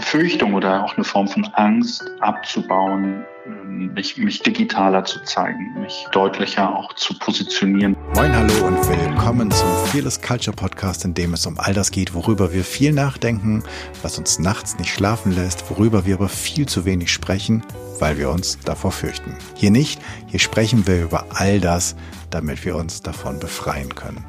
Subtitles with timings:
[0.00, 6.06] Befürchtung oder auch eine Form von Angst abzubauen, ähm, mich, mich digitaler zu zeigen, mich
[6.12, 7.94] deutlicher auch zu positionieren.
[8.14, 12.14] Moin, hallo und willkommen zum Fearless Culture Podcast, in dem es um all das geht,
[12.14, 13.62] worüber wir viel nachdenken,
[14.00, 17.62] was uns nachts nicht schlafen lässt, worüber wir aber viel zu wenig sprechen,
[17.98, 19.36] weil wir uns davor fürchten.
[19.54, 21.94] Hier nicht, hier sprechen wir über all das,
[22.30, 24.24] damit wir uns davon befreien können.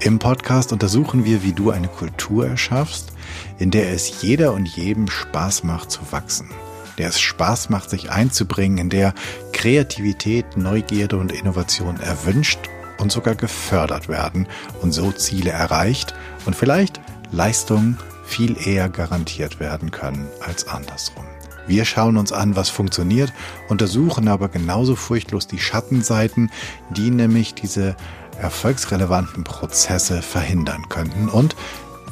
[0.00, 3.12] Im Podcast untersuchen wir, wie du eine Kultur erschaffst,
[3.58, 6.50] in der es jeder und jedem Spaß macht zu wachsen,
[6.98, 9.14] der es Spaß macht, sich einzubringen, in der
[9.52, 12.58] Kreativität, Neugierde und Innovation erwünscht
[12.98, 14.46] und sogar gefördert werden
[14.82, 16.14] und so Ziele erreicht
[16.46, 21.24] und vielleicht Leistungen viel eher garantiert werden können als andersrum.
[21.66, 23.32] Wir schauen uns an, was funktioniert,
[23.68, 26.50] untersuchen aber genauso furchtlos die Schattenseiten,
[26.90, 27.94] die nämlich diese
[28.40, 31.56] erfolgsrelevanten Prozesse verhindern könnten und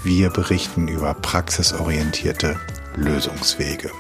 [0.07, 2.61] wir berichten über praxisorientierte
[2.95, 3.91] Lösungswege.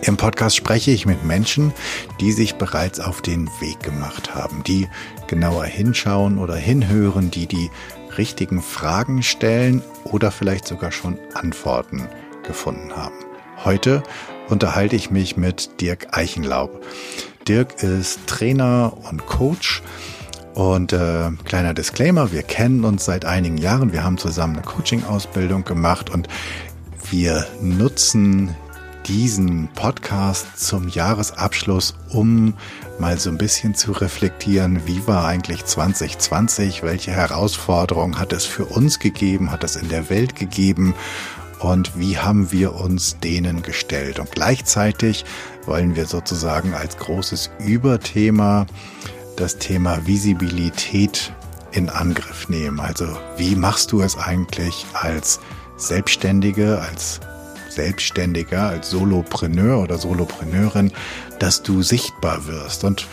[0.00, 1.74] Im Podcast spreche ich mit Menschen,
[2.20, 4.88] die sich bereits auf den Weg gemacht haben, die
[5.26, 7.70] genauer hinschauen oder hinhören, die die
[8.16, 12.08] richtigen Fragen stellen oder vielleicht sogar schon Antworten
[12.42, 13.16] gefunden haben.
[13.62, 14.02] Heute
[14.48, 16.82] unterhalte ich mich mit Dirk Eichenlaub.
[17.46, 19.82] Dirk ist Trainer und Coach
[20.54, 25.64] und äh, kleiner Disclaimer, wir kennen uns seit einigen Jahren, wir haben zusammen eine Coaching-Ausbildung
[25.64, 26.28] gemacht und
[27.10, 28.54] wir nutzen
[29.06, 32.54] diesen Podcast zum Jahresabschluss, um
[32.98, 38.66] mal so ein bisschen zu reflektieren, wie war eigentlich 2020, welche Herausforderungen hat es für
[38.66, 40.94] uns gegeben, hat es in der Welt gegeben
[41.60, 44.18] und wie haben wir uns denen gestellt.
[44.18, 45.24] Und gleichzeitig
[45.66, 48.66] wollen wir sozusagen als großes Überthema
[49.40, 51.32] das Thema Visibilität
[51.72, 52.78] in Angriff nehmen.
[52.78, 55.40] Also wie machst du es eigentlich als
[55.76, 57.20] Selbstständige, als
[57.70, 60.92] Selbstständiger, als Solopreneur oder Solopreneurin,
[61.38, 62.84] dass du sichtbar wirst?
[62.84, 63.06] Und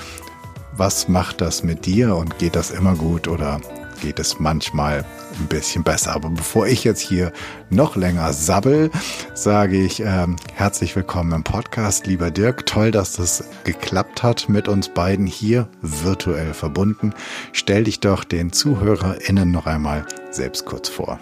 [0.74, 3.62] was macht das mit dir und geht das immer gut oder
[4.02, 5.04] geht es manchmal
[5.40, 6.16] ein bisschen besser.
[6.16, 7.32] Aber bevor ich jetzt hier
[7.70, 8.92] noch länger sabbel,
[9.34, 12.66] sage ich ähm, herzlich willkommen im Podcast, lieber Dirk.
[12.66, 17.14] Toll, dass das geklappt hat mit uns beiden hier virtuell verbunden.
[17.54, 21.20] Stell dich doch den ZuhörerInnen noch einmal selbst kurz vor.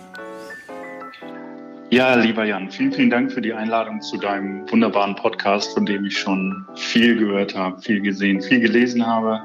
[1.91, 6.05] Ja, lieber Jan, vielen, vielen Dank für die Einladung zu deinem wunderbaren Podcast, von dem
[6.05, 9.39] ich schon viel gehört habe, viel gesehen, viel gelesen habe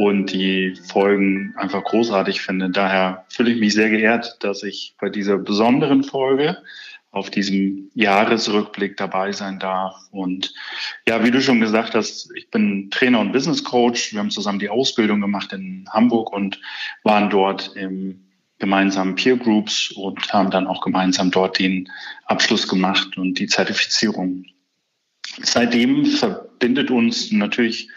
[0.00, 2.70] und die Folgen einfach großartig finde.
[2.70, 6.56] Daher fühle ich mich sehr geehrt, dass ich bei dieser besonderen Folge
[7.10, 9.94] auf diesem Jahresrückblick dabei sein darf.
[10.10, 10.54] Und
[11.06, 14.14] ja, wie du schon gesagt hast, ich bin Trainer und Business Coach.
[14.14, 16.58] Wir haben zusammen die Ausbildung gemacht in Hamburg und
[17.04, 18.24] waren dort im
[18.58, 21.90] gemeinsamen Peer Groups und haben dann auch gemeinsam dort den
[22.24, 24.46] Abschluss gemacht und die Zertifizierung.
[25.42, 27.90] Seitdem verbindet uns natürlich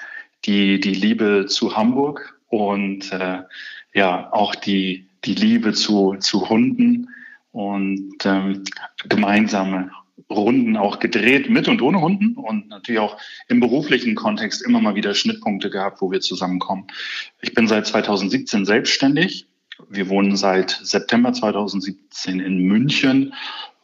[0.46, 3.44] die, die Liebe zu Hamburg und äh,
[3.94, 7.10] ja, auch die, die Liebe zu, zu Hunden
[7.52, 8.64] und ähm,
[9.08, 9.92] gemeinsame
[10.30, 13.18] Runden auch gedreht mit und ohne Hunden und natürlich auch
[13.48, 16.88] im beruflichen Kontext immer mal wieder Schnittpunkte gehabt, wo wir zusammenkommen.
[17.42, 19.48] Ich bin seit 2017 selbstständig.
[19.90, 23.34] Wir wohnen seit September 2017 in München,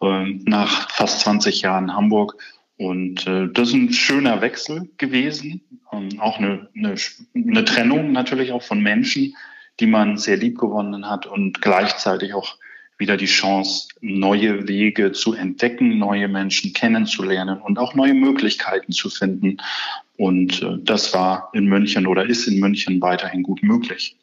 [0.01, 2.37] äh, nach fast 20 Jahren Hamburg
[2.79, 6.95] und äh, das ist ein schöner Wechsel gewesen, ähm, auch eine, eine,
[7.35, 9.35] eine Trennung natürlich auch von Menschen,
[9.81, 12.57] die man sehr lieb gewonnen hat und gleichzeitig auch
[12.97, 19.09] wieder die Chance, neue Wege zu entdecken, neue Menschen kennenzulernen und auch neue Möglichkeiten zu
[19.09, 19.57] finden.
[20.15, 24.15] Und äh, das war in München oder ist in München weiterhin gut möglich.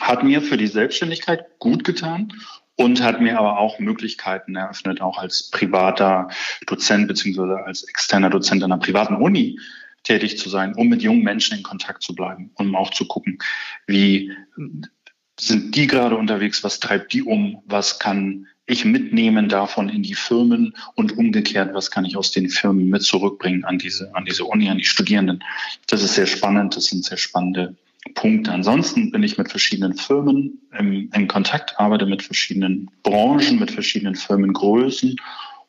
[0.00, 2.32] Hat mir für die Selbstständigkeit gut getan
[2.78, 6.28] und hat mir aber auch Möglichkeiten eröffnet, auch als privater
[6.66, 9.58] Dozent beziehungsweise als externer Dozent einer privaten Uni
[10.04, 13.38] tätig zu sein, um mit jungen Menschen in Kontakt zu bleiben, um auch zu gucken,
[13.88, 14.32] wie
[15.40, 20.14] sind die gerade unterwegs, was treibt die um, was kann ich mitnehmen davon in die
[20.14, 24.44] Firmen und umgekehrt, was kann ich aus den Firmen mit zurückbringen an diese, an diese
[24.44, 25.42] Uni, an die Studierenden.
[25.88, 27.74] Das ist sehr spannend, das sind sehr spannende
[28.14, 28.48] Punkt.
[28.48, 34.14] Ansonsten bin ich mit verschiedenen Firmen im, in Kontakt, arbeite mit verschiedenen Branchen, mit verschiedenen
[34.14, 35.16] Firmengrößen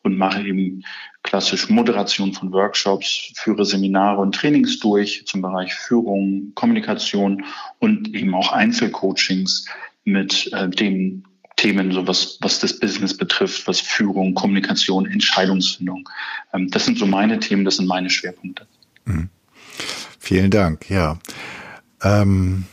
[0.04, 0.84] und mache eben
[1.24, 7.44] klassisch Moderation von Workshops, führe Seminare und Trainings durch zum Bereich Führung, Kommunikation
[7.80, 9.66] und eben auch Einzelcoachings
[10.06, 11.24] mit äh, den
[11.58, 16.08] Themen, so was, was das Business betrifft, was Führung, Kommunikation, Entscheidungsfindung.
[16.54, 18.66] Ähm, das sind so meine Themen, das sind meine Schwerpunkte.
[19.06, 19.30] Mhm.
[20.20, 21.20] Vielen Dank, ja.
[22.02, 22.66] Ähm,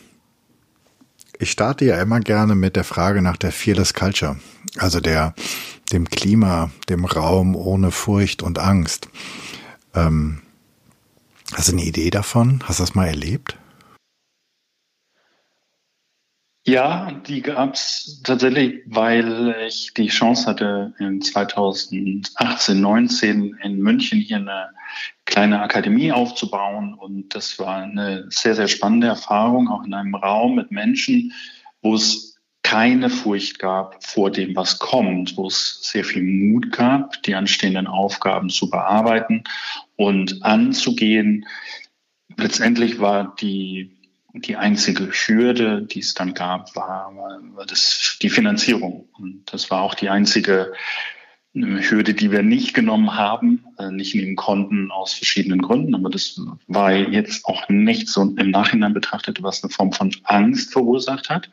[1.38, 4.38] ich starte ja immer gerne mit der Frage nach der Fearless Culture,
[4.78, 5.34] also der
[5.92, 9.08] dem Klima, dem Raum ohne Furcht und Angst.
[9.94, 10.42] Ähm,
[11.52, 12.62] hast du eine Idee davon?
[12.64, 13.56] Hast du das mal erlebt?
[16.68, 24.18] Ja, die gab es tatsächlich, weil ich die Chance hatte, in 2018, 19 in München
[24.18, 24.70] hier eine
[25.26, 26.94] kleine Akademie aufzubauen.
[26.94, 31.32] Und das war eine sehr, sehr spannende Erfahrung, auch in einem Raum mit Menschen,
[31.82, 37.22] wo es keine Furcht gab vor dem, was kommt, wo es sehr viel Mut gab,
[37.22, 39.44] die anstehenden Aufgaben zu bearbeiten
[39.94, 41.46] und anzugehen.
[42.36, 43.96] Letztendlich war die
[44.40, 47.12] die einzige Hürde, die es dann gab, war,
[47.54, 49.08] war das, die Finanzierung.
[49.18, 50.72] Und das war auch die einzige
[51.56, 55.94] äh, Hürde, die wir nicht genommen haben, äh, nicht nehmen konnten aus verschiedenen Gründen.
[55.94, 60.72] Aber das war jetzt auch nicht so im Nachhinein betrachtet, was eine Form von Angst
[60.72, 61.50] verursacht hat,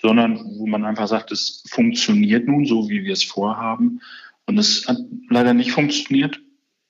[0.00, 4.00] sondern wo man einfach sagt, es funktioniert nun so, wie wir es vorhaben.
[4.46, 4.98] Und es hat
[5.28, 6.40] leider nicht funktioniert.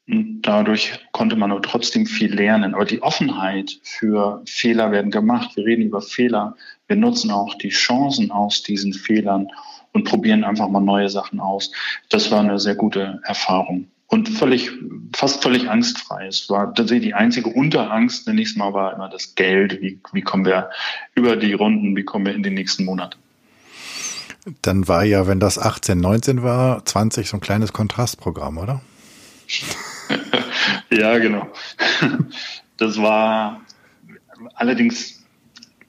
[0.09, 2.75] Und dadurch konnte man aber trotzdem viel lernen.
[2.75, 5.57] Aber die Offenheit für Fehler werden gemacht.
[5.57, 6.57] Wir reden über Fehler.
[6.87, 9.49] Wir nutzen auch die Chancen aus diesen Fehlern
[9.97, 11.73] und probieren einfach mal neue Sachen aus.
[12.11, 14.71] Das war eine sehr gute Erfahrung und völlig,
[15.15, 16.27] fast völlig angstfrei.
[16.27, 19.81] Es war tatsächlich die einzige Unterangst, nenne ich es mal, war immer das Geld.
[19.81, 20.71] Wie, wie kommen wir
[21.15, 21.97] über die Runden?
[21.97, 23.17] Wie kommen wir in den nächsten Monat?
[24.61, 28.83] Dann war ja, wenn das 18, 19 war, 20 so ein kleines Kontrastprogramm, oder?
[30.91, 31.49] ja, genau.
[32.77, 33.63] Das war
[34.55, 35.16] allerdings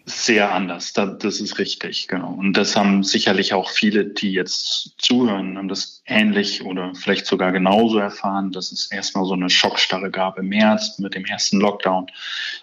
[0.09, 0.94] sehr anders.
[0.94, 2.31] Das ist richtig, genau.
[2.31, 7.51] Und das haben sicherlich auch viele, die jetzt zuhören, haben das ähnlich oder vielleicht sogar
[7.51, 12.07] genauso erfahren, dass es erstmal so eine Schockstarre gab im März mit dem ersten Lockdown,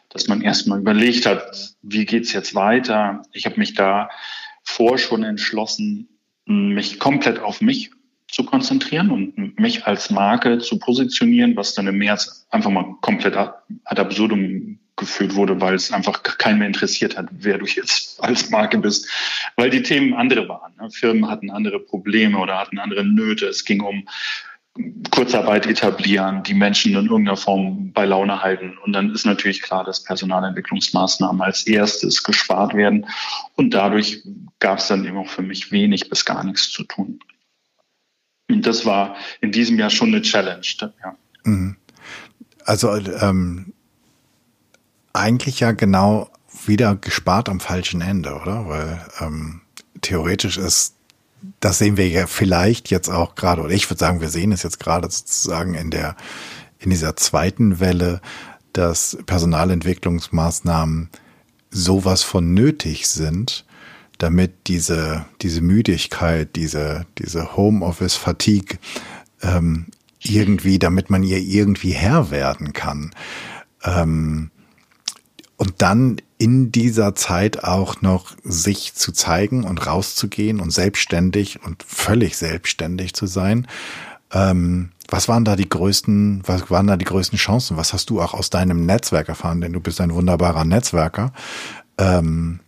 [0.09, 3.23] dass man erstmal überlegt hat, wie geht's jetzt weiter?
[3.33, 4.09] Ich habe mich da
[4.63, 6.09] vor schon entschlossen,
[6.47, 7.91] mich komplett auf mich
[8.29, 13.37] zu konzentrieren und mich als Marke zu positionieren, was dann im März einfach mal komplett
[13.37, 13.53] ad
[13.85, 18.79] absurdum geführt wurde, weil es einfach keinen mehr interessiert hat, wer du jetzt als Marke
[18.79, 19.09] bist,
[19.57, 20.75] weil die Themen andere waren.
[20.81, 20.91] Ne?
[20.91, 23.47] Firmen hatten andere Probleme oder hatten andere Nöte.
[23.47, 24.09] Es ging um
[25.13, 28.77] Kurzarbeit etablieren, die Menschen in irgendeiner Form bei Laune halten.
[28.79, 33.07] Und dann ist natürlich klar, dass Personalentwicklungsmaßnahmen als erstes gespart werden.
[33.55, 34.23] Und dadurch
[34.59, 37.21] gab es dann eben auch für mich wenig bis gar nichts zu tun.
[38.51, 40.67] Und das war in diesem Jahr schon eine Challenge.
[40.81, 41.17] Ja.
[41.45, 41.77] Mhm.
[42.65, 43.74] Also ähm,
[45.15, 46.29] eigentlich ja genau
[46.67, 48.69] wieder gespart am falschen Ende, oder?
[48.69, 49.63] Weil ähm,
[50.03, 50.95] theoretisch ist,
[51.61, 54.63] das sehen wir ja vielleicht jetzt auch gerade, oder ich würde sagen, wir sehen es
[54.63, 56.17] jetzt gerade sozusagen in der
[56.79, 58.21] in dieser zweiten Welle,
[58.73, 61.09] dass Personalentwicklungsmaßnahmen
[61.71, 63.65] sowas von nötig sind,
[64.19, 68.79] damit diese, diese Müdigkeit, diese, diese Homeoffice-Fatigue
[69.43, 69.87] ähm,
[70.21, 73.13] irgendwie, damit man ihr irgendwie Herr werden kann.
[73.83, 74.51] Ähm,
[75.57, 81.83] und dann in dieser Zeit auch noch sich zu zeigen und rauszugehen und selbstständig und
[81.83, 83.67] völlig selbstständig zu sein.
[84.33, 87.77] Ähm, was waren da die größten, was waren da die größten Chancen?
[87.77, 89.61] Was hast du auch aus deinem Netzwerk erfahren?
[89.61, 91.33] Denn du bist ein wunderbarer Netzwerker.
[91.99, 92.61] Ähm,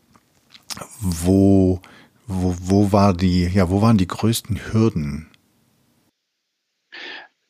[1.01, 1.81] wo,
[2.27, 5.29] wo, wo war die, ja, wo waren die größten Hürden?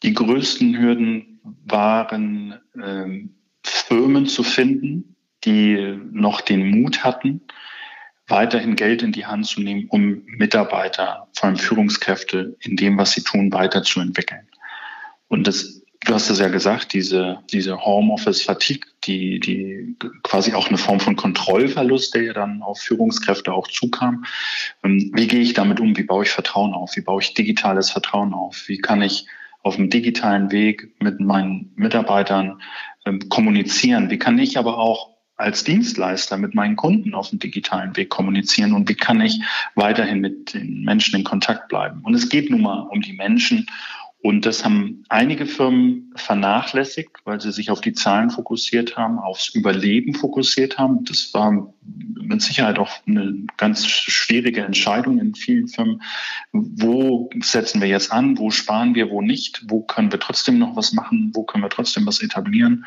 [0.03, 5.16] Die größten Hürden waren ähm, Firmen zu finden,
[5.47, 7.41] die noch den Mut hatten,
[8.29, 13.13] weiterhin Geld in die Hand zu nehmen, um Mitarbeiter, vor allem Führungskräfte, in dem, was
[13.13, 14.49] sie tun, weiterzuentwickeln.
[15.29, 20.79] Und das Du hast es ja gesagt, diese, diese Homeoffice-Fatigue, die, die quasi auch eine
[20.79, 24.25] Form von Kontrollverlust, der ja dann auf Führungskräfte auch zukam.
[24.85, 25.97] Ähm, wie gehe ich damit um?
[25.97, 26.95] Wie baue ich Vertrauen auf?
[26.95, 28.69] Wie baue ich digitales Vertrauen auf?
[28.69, 29.27] Wie kann ich
[29.65, 32.63] auf dem digitalen Weg mit meinen Mitarbeitern
[33.05, 34.09] ähm, kommunizieren?
[34.09, 38.73] Wie kann ich aber auch als Dienstleister mit meinen Kunden auf dem digitalen Weg kommunizieren
[38.73, 39.41] und wie kann ich
[39.75, 42.01] weiterhin mit den Menschen in Kontakt bleiben?
[42.03, 43.67] Und es geht nun mal um die Menschen
[44.23, 49.55] und das haben einige Firmen vernachlässigt, weil sie sich auf die Zahlen fokussiert haben, aufs
[49.55, 51.05] Überleben fokussiert haben.
[51.05, 56.03] Das war mit Sicherheit auch eine ganz schwierige Entscheidung in vielen Firmen.
[56.51, 58.37] Wo setzen wir jetzt an?
[58.39, 59.11] Wo sparen wir?
[59.11, 59.65] Wo nicht?
[59.69, 61.31] Wo können wir trotzdem noch was machen?
[61.35, 62.85] Wo können wir trotzdem was etablieren?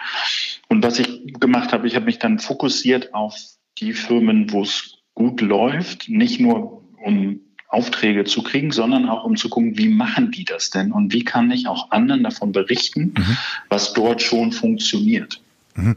[0.68, 3.36] Und was ich gemacht habe, ich habe mich dann fokussiert auf
[3.78, 9.36] die Firmen, wo es gut läuft, nicht nur um Aufträge zu kriegen, sondern auch um
[9.36, 13.14] zu gucken, wie machen die das denn und wie kann ich auch anderen davon berichten,
[13.16, 13.38] mhm.
[13.70, 15.40] was dort schon funktioniert.
[15.76, 15.96] Mhm.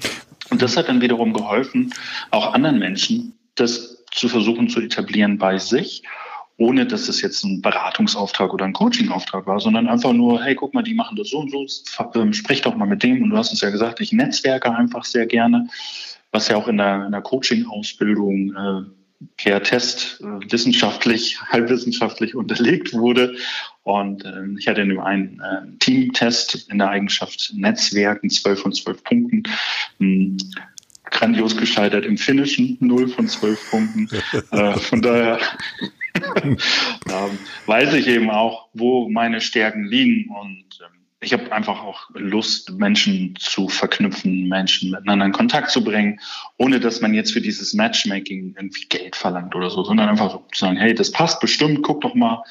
[0.50, 1.92] Und das hat dann wiederum geholfen,
[2.30, 6.02] auch anderen Menschen das zu versuchen zu etablieren bei sich
[6.58, 10.74] ohne dass es jetzt ein Beratungsauftrag oder ein Coachingauftrag war, sondern einfach nur, hey, guck
[10.74, 11.66] mal, die machen das so und so,
[12.14, 13.22] ähm, sprich doch mal mit dem.
[13.22, 15.66] Und du hast es ja gesagt, ich netzwerke einfach sehr gerne,
[16.30, 19.01] was ja auch in der, der Coaching-Ausbildung äh,
[19.36, 23.36] per Test äh, wissenschaftlich, halbwissenschaftlich unterlegt wurde.
[23.82, 29.04] Und äh, ich hatte nur einen äh, Teamtest in der Eigenschaft Netzwerken, 12 von 12
[29.04, 29.42] Punkten.
[29.98, 30.36] Hm,
[31.04, 34.08] grandios gescheitert im Finnischen, 0 von 12 Punkten.
[34.50, 35.38] äh, von daher
[36.44, 36.58] ähm,
[37.66, 40.64] weiß ich eben auch, wo meine Stärken liegen und
[41.22, 46.18] ich habe einfach auch Lust, Menschen zu verknüpfen, Menschen miteinander in Kontakt zu bringen,
[46.58, 50.44] ohne dass man jetzt für dieses Matchmaking irgendwie Geld verlangt oder so, sondern einfach so
[50.52, 52.42] zu sagen, hey, das passt bestimmt, guck doch mal,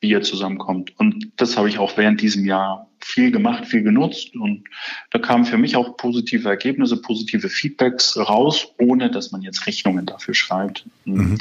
[0.00, 0.92] wie ihr zusammenkommt.
[0.98, 4.64] Und das habe ich auch während diesem Jahr viel gemacht, viel genutzt und
[5.10, 10.04] da kamen für mich auch positive Ergebnisse, positive Feedbacks raus, ohne dass man jetzt Rechnungen
[10.04, 10.84] dafür schreibt.
[11.04, 11.38] Mhm.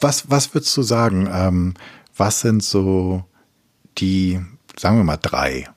[0.00, 1.28] Was, was würdest du sagen?
[1.32, 1.74] Ähm,
[2.16, 3.24] was sind so
[3.98, 4.40] die
[4.78, 5.68] sagen wir mal drei,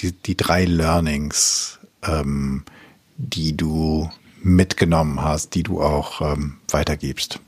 [0.00, 2.64] die, die drei Learnings, ähm,
[3.16, 4.10] die du
[4.42, 7.40] mitgenommen hast, die du auch ähm, weitergibst?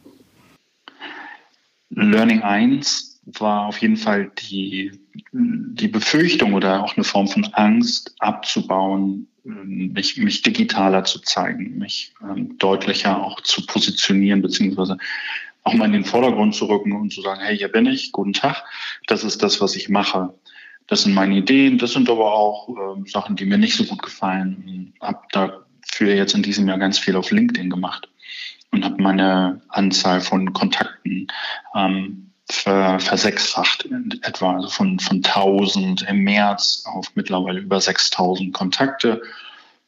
[1.91, 4.93] Learning 1 war auf jeden Fall die,
[5.33, 12.13] die Befürchtung oder auch eine Form von Angst abzubauen, mich, mich digitaler zu zeigen, mich
[12.23, 14.99] ähm, deutlicher auch zu positionieren, beziehungsweise
[15.63, 18.33] auch mal in den Vordergrund zu rücken und zu sagen, hey, hier bin ich, guten
[18.33, 18.65] Tag,
[19.07, 20.35] das ist das, was ich mache.
[20.91, 24.03] Das sind meine Ideen, das sind aber auch äh, Sachen, die mir nicht so gut
[24.03, 24.93] gefallen.
[25.01, 28.09] Habe dafür jetzt in diesem Jahr ganz viel auf LinkedIn gemacht
[28.73, 31.29] und habe meine Anzahl von Kontakten
[31.77, 33.89] ähm, ver, versechsfacht
[34.23, 39.23] etwa, also von, von 1000 im März auf mittlerweile über 6000 Kontakte.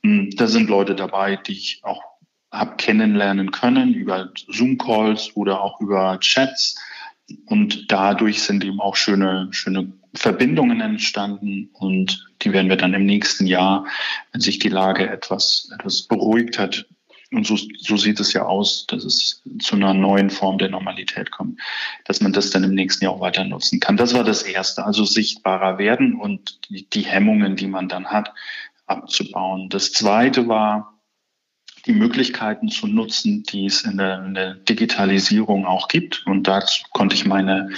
[0.04, 2.00] Hm, da sind Leute dabei, die ich auch
[2.52, 6.78] habe kennenlernen können über Zoom-Calls oder auch über Chats.
[7.46, 13.06] Und dadurch sind eben auch schöne, schöne Verbindungen entstanden und die werden wir dann im
[13.06, 13.86] nächsten Jahr,
[14.32, 16.86] wenn sich die Lage etwas, etwas beruhigt hat,
[17.32, 21.30] und so, so sieht es ja aus, dass es zu einer neuen Form der Normalität
[21.30, 21.58] kommt,
[22.04, 23.96] dass man das dann im nächsten Jahr auch weiter nutzen kann.
[23.96, 28.32] Das war das Erste, also sichtbarer werden und die, die Hemmungen, die man dann hat,
[28.86, 29.70] abzubauen.
[29.70, 31.00] Das Zweite war,
[31.86, 36.26] die Möglichkeiten zu nutzen, die es in der, in der Digitalisierung auch gibt.
[36.26, 37.70] Und dazu konnte ich meine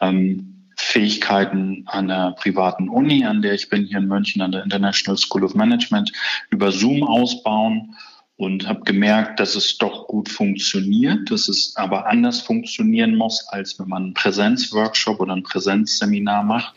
[0.00, 0.53] ähm,
[0.84, 5.16] Fähigkeiten an der privaten Uni, an der ich bin, hier in München an der International
[5.16, 6.12] School of Management,
[6.50, 7.96] über Zoom ausbauen
[8.36, 13.78] und habe gemerkt, dass es doch gut funktioniert, dass es aber anders funktionieren muss, als
[13.78, 16.74] wenn man einen Präsenzworkshop oder ein Präsenzseminar macht.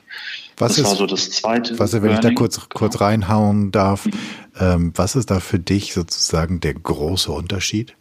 [0.58, 1.78] Was das ist, war so das zweite.
[1.78, 2.18] Was, wenn Learning.
[2.18, 2.68] ich da kurz, genau.
[2.74, 4.12] kurz reinhauen darf, mhm.
[4.60, 7.96] ähm, was ist da für dich sozusagen der große Unterschied?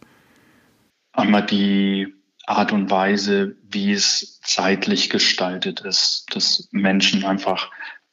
[1.11, 2.16] Einmal die
[2.47, 7.69] Art und Weise, wie es zeitlich gestaltet ist, dass Menschen einfach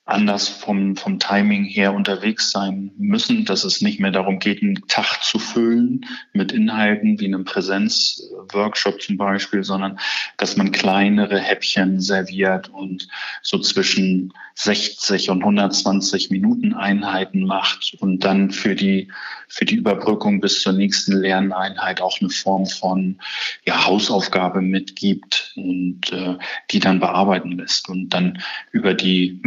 [0.06, 4.86] anders vom, vom Timing her unterwegs sein müssen, dass es nicht mehr darum geht, einen
[4.86, 9.98] Tag zu füllen mit Inhalten wie einem Präsenzworkshop zum Beispiel, sondern
[10.36, 13.08] dass man kleinere Häppchen serviert und
[13.40, 19.10] so zwischen 60 und 120 Minuten Einheiten macht und dann für die,
[19.48, 23.18] für die Überbrückung bis zur nächsten Lerneinheit auch eine Form von
[23.66, 26.36] ja, Hausaufgabe mitgibt und äh,
[26.70, 29.40] die dann bearbeiten lässt und dann über die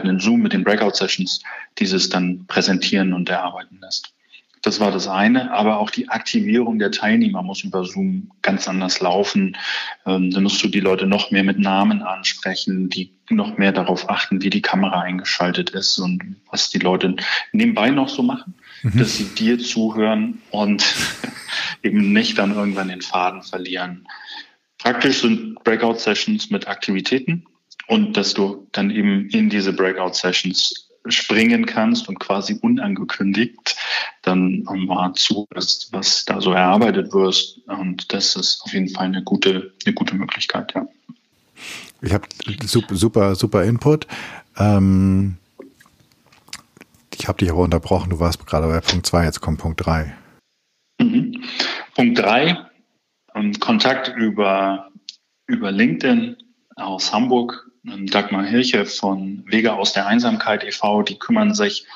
[0.00, 1.42] Möglichkeiten in Zoom mit den Breakout-Sessions
[1.78, 4.12] dieses dann präsentieren und erarbeiten lässt.
[4.62, 9.00] Das war das eine, aber auch die Aktivierung der Teilnehmer muss über Zoom ganz anders
[9.00, 9.56] laufen.
[10.04, 14.10] Ähm, da musst du die Leute noch mehr mit Namen ansprechen, die noch mehr darauf
[14.10, 17.16] achten, wie die Kamera eingeschaltet ist und was die Leute
[17.52, 18.52] nebenbei noch so machen,
[18.82, 18.98] mhm.
[18.98, 20.84] dass sie dir zuhören und
[21.82, 24.06] eben nicht dann irgendwann den Faden verlieren.
[24.76, 27.46] Praktisch sind Breakout-Sessions mit Aktivitäten
[27.90, 33.76] und dass du dann eben in diese Breakout-Sessions springen kannst und quasi unangekündigt
[34.22, 37.58] dann mal zuhörst, was da so erarbeitet wirst.
[37.66, 40.86] Und das ist auf jeden Fall eine gute, eine gute Möglichkeit, ja.
[42.00, 42.28] Ich habe
[42.64, 44.06] super, super, super Input.
[44.56, 45.36] Ähm,
[47.18, 50.14] ich habe dich aber unterbrochen, du warst gerade bei Punkt 2, jetzt kommt Punkt 3.
[51.00, 51.42] Mhm.
[51.96, 52.56] Punkt 3,
[53.34, 54.92] ähm, Kontakt über,
[55.48, 56.36] über LinkedIn
[56.76, 61.86] aus Hamburg Dagmar Hirche von Wege aus der Einsamkeit e.V., die kümmern sich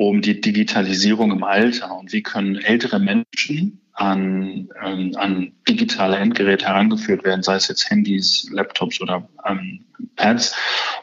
[0.00, 6.64] um die Digitalisierung im Alter und wie können ältere Menschen an, ähm, an digitale Endgeräte
[6.64, 9.84] herangeführt werden, sei es jetzt Handys, Laptops oder ähm,
[10.16, 10.56] Pads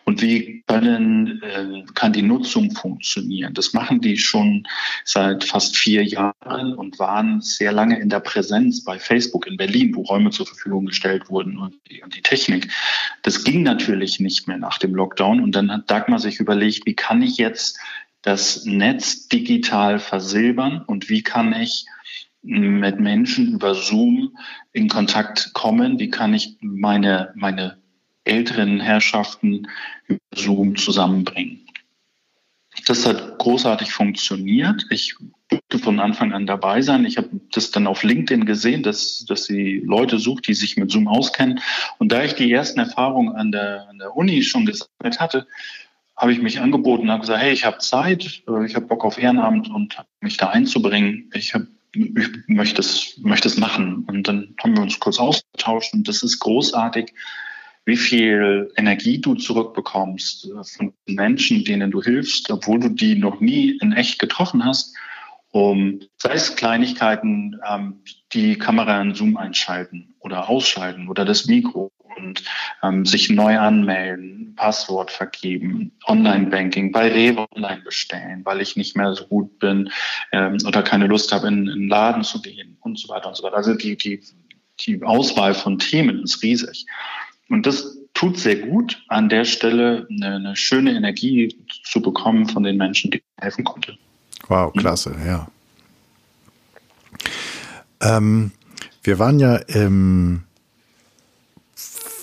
[0.06, 3.54] und wie können, äh, kann die Nutzung funktionieren.
[3.54, 4.68] Das machen die schon
[5.06, 9.94] seit fast vier Jahren und waren sehr lange in der Präsenz bei Facebook in Berlin,
[9.94, 12.70] wo Räume zur Verfügung gestellt wurden und die, und die Technik.
[13.22, 16.96] Das ging natürlich nicht mehr nach dem Lockdown und dann hat Dagmar sich überlegt, wie
[16.96, 17.77] kann ich jetzt
[18.28, 21.86] das Netz digital versilbern und wie kann ich
[22.42, 24.38] mit Menschen über Zoom
[24.74, 25.98] in Kontakt kommen?
[25.98, 27.78] Wie kann ich meine, meine
[28.26, 29.70] älteren Herrschaften
[30.08, 31.70] über Zoom zusammenbringen?
[32.86, 34.86] Das hat großartig funktioniert.
[34.90, 35.16] Ich
[35.48, 37.06] durfte von Anfang an dabei sein.
[37.06, 40.92] Ich habe das dann auf LinkedIn gesehen, dass, dass sie Leute sucht, die sich mit
[40.92, 41.62] Zoom auskennen.
[41.98, 45.48] Und da ich die ersten Erfahrungen an der, an der Uni schon gesammelt hatte,
[46.18, 49.20] habe ich mich angeboten habe gesagt, hey, ich habe Zeit, äh, ich habe Bock auf
[49.20, 51.30] Ehrenamt und mich da einzubringen.
[51.34, 54.06] Ich habe ich möchte es, möchte es machen.
[54.08, 57.14] Und dann haben wir uns kurz ausgetauscht und das ist großartig,
[57.86, 63.40] wie viel Energie du zurückbekommst äh, von Menschen, denen du hilfst, obwohl du die noch
[63.40, 64.96] nie in echt getroffen hast.
[65.52, 68.02] Um, sei es Kleinigkeiten, ähm,
[68.34, 72.44] die Kamera in Zoom einschalten oder ausschalten oder das Mikro und
[72.84, 79.14] ähm, sich neu anmelden, Passwort vergeben, Online-Banking, bei Rewe online bestellen, weil ich nicht mehr
[79.14, 79.90] so gut bin
[80.32, 83.38] ähm, oder keine Lust habe, in, in den Laden zu gehen und so weiter und
[83.38, 83.58] so weiter.
[83.58, 84.22] Also die, die,
[84.80, 86.86] die Auswahl von Themen ist riesig.
[87.50, 92.64] Und das tut sehr gut, an der Stelle eine, eine schöne Energie zu bekommen von
[92.64, 93.98] den Menschen, die helfen konnte.
[94.48, 95.48] Wow, klasse, ja.
[98.02, 98.52] Ähm,
[99.04, 100.47] wir waren ja im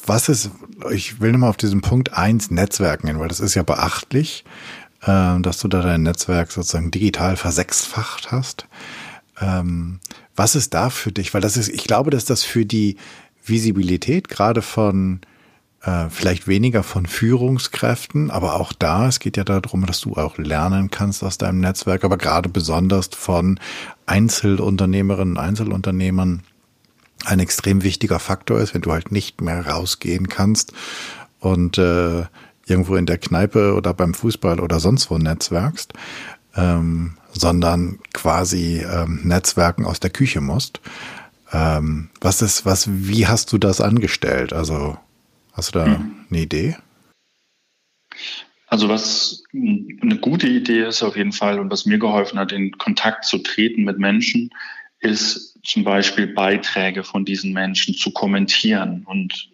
[0.06, 0.50] was ist,
[0.90, 4.44] ich will nochmal auf diesen Punkt eins Netzwerken hin, weil das ist ja beachtlich,
[5.02, 8.66] äh, dass du da dein Netzwerk sozusagen digital versechsfacht hast.
[9.40, 10.00] Ähm,
[10.36, 11.34] was ist da für dich?
[11.34, 12.96] Weil das ist, ich glaube, dass das für die
[13.44, 15.20] Visibilität gerade von
[15.82, 20.38] äh, vielleicht weniger von Führungskräften, aber auch da, es geht ja darum, dass du auch
[20.38, 23.60] lernen kannst aus deinem Netzwerk, aber gerade besonders von
[24.06, 26.42] Einzelunternehmerinnen, Einzelunternehmern,
[27.24, 30.72] ein extrem wichtiger Faktor ist, wenn du halt nicht mehr rausgehen kannst
[31.40, 32.24] und äh,
[32.66, 35.92] irgendwo in der Kneipe oder beim Fußball oder sonst wo netzwerkst,
[36.56, 40.80] ähm, sondern quasi ähm, Netzwerken aus der Küche musst.
[41.52, 44.52] Ähm, was ist, was, wie hast du das angestellt?
[44.52, 44.96] Also
[45.52, 46.12] hast du da mhm.
[46.30, 46.76] eine Idee?
[48.66, 52.72] Also was eine gute Idee ist auf jeden Fall und was mir geholfen hat, in
[52.72, 54.50] Kontakt zu treten mit Menschen,
[55.00, 59.50] ist zum Beispiel Beiträge von diesen Menschen zu kommentieren und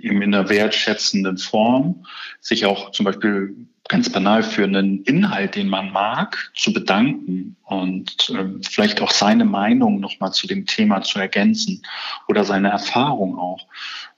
[0.00, 2.04] eben in einer wertschätzenden Form
[2.40, 3.54] sich auch zum Beispiel
[3.88, 9.44] ganz banal für einen Inhalt, den man mag, zu bedanken und äh, vielleicht auch seine
[9.44, 11.82] Meinung nochmal zu dem Thema zu ergänzen
[12.28, 13.66] oder seine Erfahrung auch.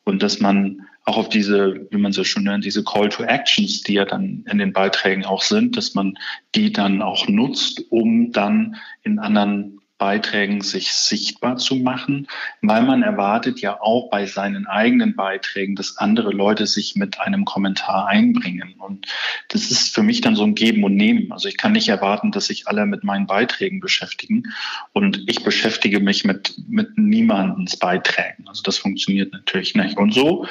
[0.04, 3.82] Und dass man auch auf diese, wie man so schon nennt, diese Call to Actions,
[3.82, 6.18] die ja dann in den Beiträgen auch sind, dass man
[6.54, 12.26] die dann auch nutzt, um dann in anderen Beiträgen sich sichtbar zu machen,
[12.60, 17.44] weil man erwartet ja auch bei seinen eigenen Beiträgen, dass andere Leute sich mit einem
[17.44, 18.74] Kommentar einbringen.
[18.78, 19.06] Und
[19.50, 21.30] das ist für mich dann so ein Geben und Nehmen.
[21.30, 24.52] Also ich kann nicht erwarten, dass sich alle mit meinen Beiträgen beschäftigen
[24.92, 28.48] und ich beschäftige mich mit, mit niemandens Beiträgen.
[28.48, 29.98] Also das funktioniert natürlich nicht.
[29.98, 30.46] Und so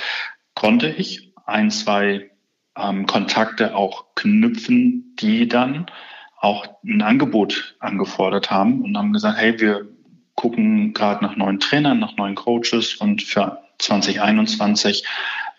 [0.56, 2.32] konnte ich ein, zwei
[2.78, 5.88] ähm, Kontakte auch knüpfen, die dann
[6.42, 9.88] auch ein Angebot angefordert haben und haben gesagt, hey, wir
[10.36, 15.06] gucken gerade nach neuen Trainern, nach neuen Coaches und für 2021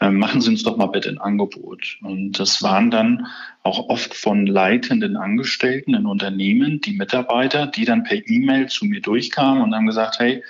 [0.00, 1.98] äh, machen Sie uns doch mal bitte ein Angebot.
[2.02, 3.28] Und das waren dann
[3.62, 9.00] auch oft von leitenden Angestellten in Unternehmen, die Mitarbeiter, die dann per E-Mail zu mir
[9.00, 10.42] durchkamen und haben gesagt, hey,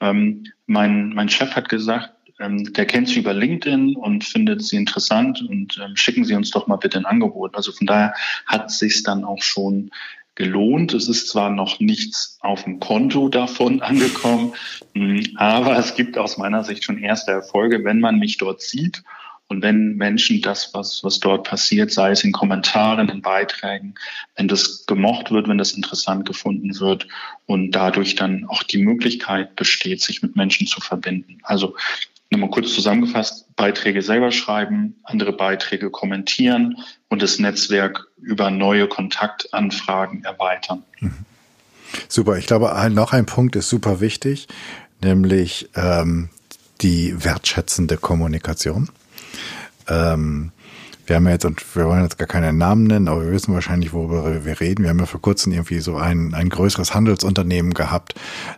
[0.00, 4.76] ähm, mein, mein Chef hat gesagt, ähm, der kennt sie über LinkedIn und findet sie
[4.76, 7.54] interessant und ähm, schicken Sie uns doch mal bitte ein Angebot.
[7.56, 8.14] Also von daher
[8.46, 9.90] hat sich dann auch schon
[10.34, 10.94] gelohnt.
[10.94, 14.54] Es ist zwar noch nichts auf dem Konto davon angekommen,
[14.94, 19.02] hm, aber es gibt aus meiner Sicht schon erste Erfolge, wenn man mich dort sieht
[19.48, 23.94] und wenn Menschen das, was, was dort passiert, sei es in Kommentaren, in Beiträgen,
[24.36, 27.08] wenn das gemocht wird, wenn das interessant gefunden wird
[27.46, 31.38] und dadurch dann auch die Möglichkeit besteht, sich mit Menschen zu verbinden.
[31.42, 31.76] Also
[32.30, 36.76] Nochmal kurz zusammengefasst, Beiträge selber schreiben, andere Beiträge kommentieren
[37.08, 40.82] und das Netzwerk über neue Kontaktanfragen erweitern.
[41.00, 41.24] Mhm.
[42.06, 44.46] Super, ich glaube, noch ein Punkt ist super wichtig,
[45.02, 46.28] nämlich ähm,
[46.82, 48.90] die wertschätzende Kommunikation.
[49.88, 50.52] Ähm,
[51.08, 53.54] wir haben ja jetzt, und wir wollen jetzt gar keinen Namen nennen, aber wir wissen
[53.54, 54.82] wahrscheinlich, worüber wir reden.
[54.82, 58.14] Wir haben ja vor kurzem irgendwie so ein, ein größeres Handelsunternehmen gehabt,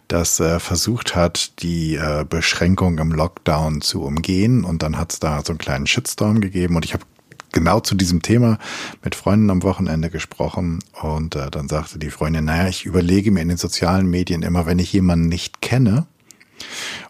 [0.08, 4.64] das äh, versucht hat, die äh, Beschränkung im Lockdown zu umgehen.
[4.64, 6.76] Und dann hat es da so einen kleinen Shitstorm gegeben.
[6.76, 7.04] Und ich habe
[7.52, 8.58] genau zu diesem Thema
[9.02, 13.42] mit Freunden am Wochenende gesprochen und äh, dann sagte die Freundin, naja, ich überlege mir
[13.42, 16.06] in den sozialen Medien immer, wenn ich jemanden nicht kenne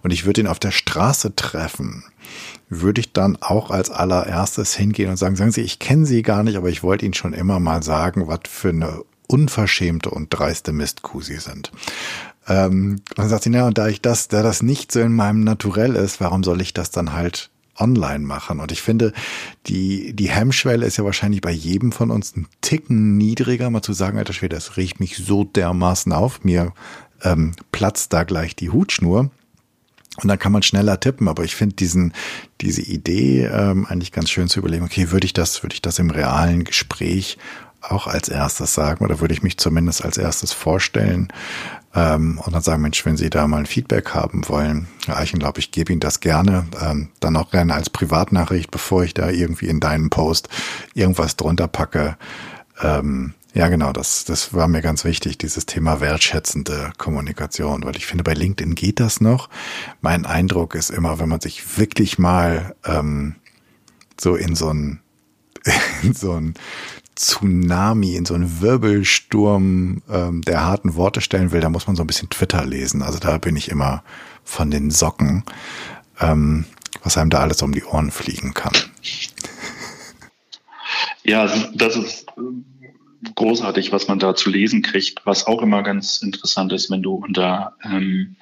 [0.02, 2.04] und ich würde ihn auf der Straße treffen,
[2.68, 6.42] würde ich dann auch als allererstes hingehen und sagen, sagen Sie, ich kenne Sie gar
[6.42, 10.72] nicht, aber ich wollte Ihnen schon immer mal sagen, was für eine unverschämte und dreiste
[10.72, 11.70] Mistkuh Sie sind.
[12.48, 15.44] Ähm, dann sagt sie, na, und da ich das, da das nicht so in meinem
[15.44, 18.60] Naturell ist, warum soll ich das dann halt online machen.
[18.60, 19.12] Und ich finde,
[19.66, 23.92] die, die Hemmschwelle ist ja wahrscheinlich bei jedem von uns ein Ticken niedriger, mal zu
[23.92, 26.72] sagen, alter Schwede, das riecht mich so dermaßen auf, mir
[27.22, 29.30] ähm, platzt da gleich die Hutschnur.
[30.16, 32.12] Und dann kann man schneller tippen, aber ich finde diesen,
[32.61, 35.99] diese Idee ähm, eigentlich ganz schön zu überlegen, okay, würde ich das, würde ich das
[35.99, 37.38] im realen Gespräch
[37.81, 41.33] auch als erstes sagen oder würde ich mich zumindest als erstes vorstellen
[41.94, 45.59] ähm, und dann sagen, Mensch, wenn Sie da mal ein Feedback haben wollen, Herr Eichenlaub,
[45.59, 49.66] ich gebe Ihnen das gerne, ähm, dann auch gerne als Privatnachricht, bevor ich da irgendwie
[49.66, 50.49] in deinen Post
[50.94, 52.16] irgendwas drunter packe.
[52.81, 58.06] Ähm, ja, genau, das, das war mir ganz wichtig, dieses Thema wertschätzende Kommunikation, weil ich
[58.06, 59.48] finde, bei LinkedIn geht das noch.
[60.00, 63.36] Mein Eindruck ist immer, wenn man sich wirklich mal ähm,
[64.20, 65.00] so in so ein
[66.02, 66.54] in so ein
[67.16, 72.02] Tsunami, in so einen Wirbelsturm ähm, der harten Worte stellen will, da muss man so
[72.02, 73.02] ein bisschen Twitter lesen.
[73.02, 74.02] Also da bin ich immer
[74.44, 75.44] von den Socken,
[76.20, 76.64] ähm,
[77.02, 78.72] was einem da alles um die Ohren fliegen kann.
[81.22, 82.26] Ja, das ist
[83.35, 85.24] großartig, was man da zu lesen kriegt.
[85.26, 88.37] Was auch immer ganz interessant ist, wenn du unter ähm,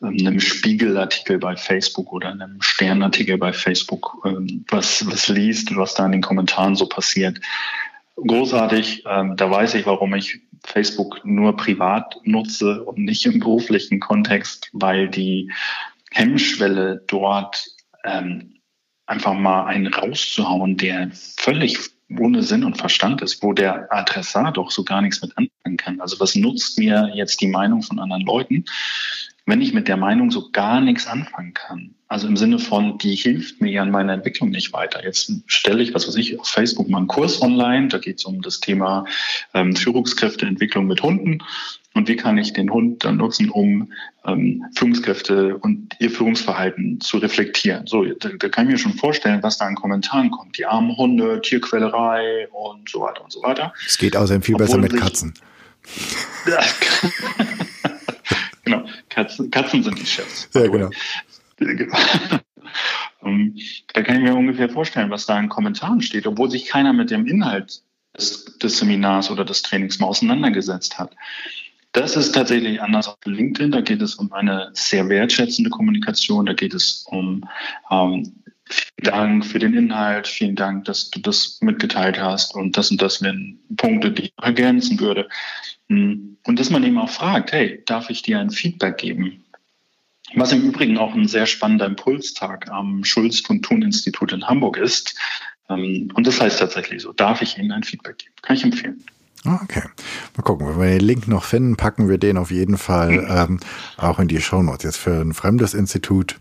[0.00, 6.06] einem Spiegelartikel bei Facebook oder einem Sternartikel bei Facebook ähm, was, was liest, was da
[6.06, 7.40] in den Kommentaren so passiert
[8.16, 9.04] großartig.
[9.06, 14.70] Ähm, da weiß ich, warum ich Facebook nur privat nutze und nicht im beruflichen Kontext,
[14.72, 15.50] weil die
[16.10, 17.66] Hemmschwelle dort
[18.04, 18.54] ähm,
[19.06, 21.78] einfach mal einen rauszuhauen, der völlig
[22.18, 26.00] ohne Sinn und Verstand ist, wo der Adressat doch so gar nichts mit anfangen kann.
[26.00, 28.64] Also was nutzt mir jetzt die Meinung von anderen Leuten?
[29.46, 33.16] wenn ich mit der Meinung so gar nichts anfangen kann, also im Sinne von, die
[33.16, 35.02] hilft mir ja in meiner Entwicklung nicht weiter.
[35.02, 38.24] Jetzt stelle ich, was weiß ich, auf Facebook mal einen Kurs online, da geht es
[38.24, 39.04] um das Thema
[39.52, 41.42] ähm, Führungskräfteentwicklung mit Hunden.
[41.92, 43.90] Und wie kann ich den Hund dann nutzen, um
[44.24, 47.88] ähm, Führungskräfte und ihr Führungsverhalten zu reflektieren?
[47.88, 50.56] So, da, da kann ich mir schon vorstellen, was da an Kommentaren kommt.
[50.56, 53.74] Die armen Hunde, Tierquälerei und so weiter und so weiter.
[53.84, 55.34] Es geht außerdem viel Obwohl besser mit Katzen.
[58.64, 60.48] Genau, Katzen, Katzen sind die Chefs.
[60.54, 60.90] Ja, genau.
[63.24, 63.56] Ähm,
[63.92, 67.10] da kann ich mir ungefähr vorstellen, was da in Kommentaren steht, obwohl sich keiner mit
[67.10, 67.82] dem Inhalt
[68.16, 71.16] des, des Seminars oder des Trainings mal auseinandergesetzt hat.
[71.92, 73.70] Das ist tatsächlich anders auf LinkedIn.
[73.70, 76.46] Da geht es um eine sehr wertschätzende Kommunikation.
[76.46, 77.48] Da geht es um
[77.90, 78.32] ähm,
[78.64, 83.00] vielen Dank für den Inhalt, vielen Dank, dass du das mitgeteilt hast und das und
[83.00, 85.28] das wären Punkte, die ich ergänzen würde.
[85.88, 86.36] Hm.
[86.46, 89.43] Und dass man eben auch fragt, hey, darf ich dir ein Feedback geben?
[90.36, 94.76] Was im Übrigen auch ein sehr spannender Impulstag am Schulz von Thun Institut in Hamburg
[94.76, 95.16] ist.
[95.68, 98.34] Ähm, und das heißt tatsächlich so, darf ich Ihnen ein Feedback geben?
[98.42, 99.04] Kann ich empfehlen.
[99.44, 99.82] Ah, okay.
[100.36, 103.26] Mal gucken, wenn wir den Link noch finden, packen wir den auf jeden Fall mhm.
[103.28, 103.60] ähm,
[103.98, 104.84] auch in die Show Notes.
[104.84, 106.36] Jetzt für ein fremdes Institut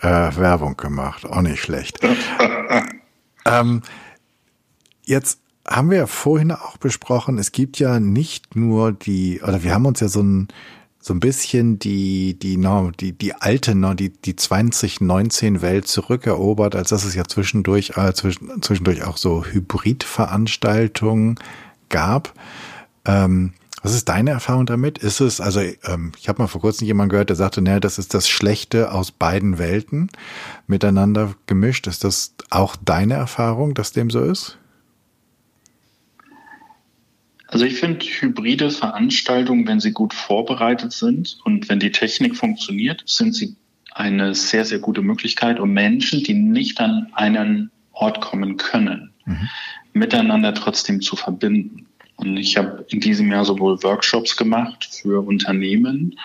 [0.00, 1.24] äh, Werbung gemacht.
[1.24, 1.98] Auch nicht schlecht.
[3.46, 3.82] ähm,
[5.04, 9.72] jetzt haben wir ja vorhin auch besprochen, es gibt ja nicht nur die, oder wir
[9.72, 10.48] haben uns ja so ein,
[11.02, 12.56] so ein bisschen die, die,
[13.00, 18.62] die, die alte, die, die 2019 Welt zurückerobert, als dass es ja zwischendurch, äh, zwischen,
[18.62, 21.40] zwischendurch auch so Hybridveranstaltungen
[21.88, 22.32] gab.
[23.04, 24.98] Ähm, was ist deine Erfahrung damit?
[24.98, 27.98] Ist es, also ähm, ich habe mal vor kurzem jemand gehört, der sagte, naja, das
[27.98, 30.08] ist das Schlechte aus beiden Welten
[30.68, 31.88] miteinander gemischt.
[31.88, 34.56] Ist das auch deine Erfahrung, dass dem so ist?
[37.52, 43.02] Also ich finde hybride Veranstaltungen, wenn sie gut vorbereitet sind und wenn die Technik funktioniert,
[43.04, 43.56] sind sie
[43.90, 49.50] eine sehr, sehr gute Möglichkeit, um Menschen, die nicht an einen Ort kommen können, mhm.
[49.92, 51.88] miteinander trotzdem zu verbinden.
[52.16, 56.18] Und ich habe in diesem Jahr sowohl Workshops gemacht für Unternehmen,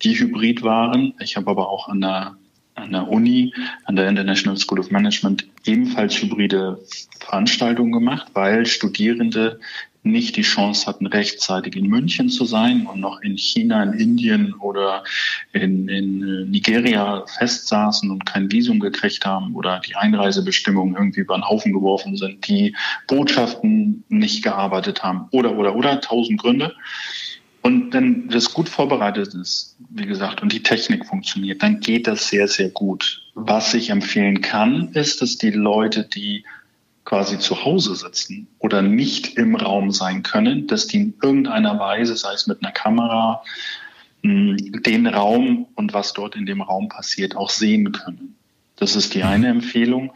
[0.00, 1.12] die hybrid waren.
[1.20, 2.36] Ich habe aber auch an der,
[2.74, 3.52] an der Uni,
[3.84, 6.80] an der International School of Management ebenfalls hybride
[7.18, 9.60] Veranstaltungen gemacht, weil Studierende
[10.02, 14.54] nicht die Chance hatten, rechtzeitig in München zu sein und noch in China, in Indien
[14.54, 15.04] oder
[15.52, 21.36] in, in äh, Nigeria festsaßen und kein Visum gekriegt haben oder die Einreisebestimmungen irgendwie über
[21.36, 22.74] den Haufen geworfen sind, die
[23.06, 26.74] Botschaften nicht gearbeitet haben oder, oder, oder, tausend Gründe.
[27.62, 32.28] Und wenn das gut vorbereitet ist, wie gesagt, und die Technik funktioniert, dann geht das
[32.28, 33.22] sehr, sehr gut.
[33.34, 36.44] Was ich empfehlen kann, ist, dass die Leute, die
[37.10, 42.16] quasi zu Hause sitzen oder nicht im Raum sein können, dass die in irgendeiner Weise,
[42.16, 43.42] sei es mit einer Kamera,
[44.22, 48.36] den Raum und was dort in dem Raum passiert, auch sehen können.
[48.76, 50.12] Das ist die eine Empfehlung.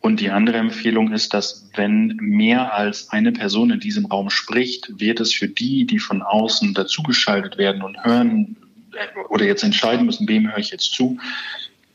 [0.00, 5.00] Und die andere Empfehlung ist, dass wenn mehr als eine Person in diesem Raum spricht,
[5.00, 8.58] wird es für die, die von außen dazugeschaltet werden und hören
[8.92, 11.16] äh, oder jetzt entscheiden müssen, wem höre ich jetzt zu,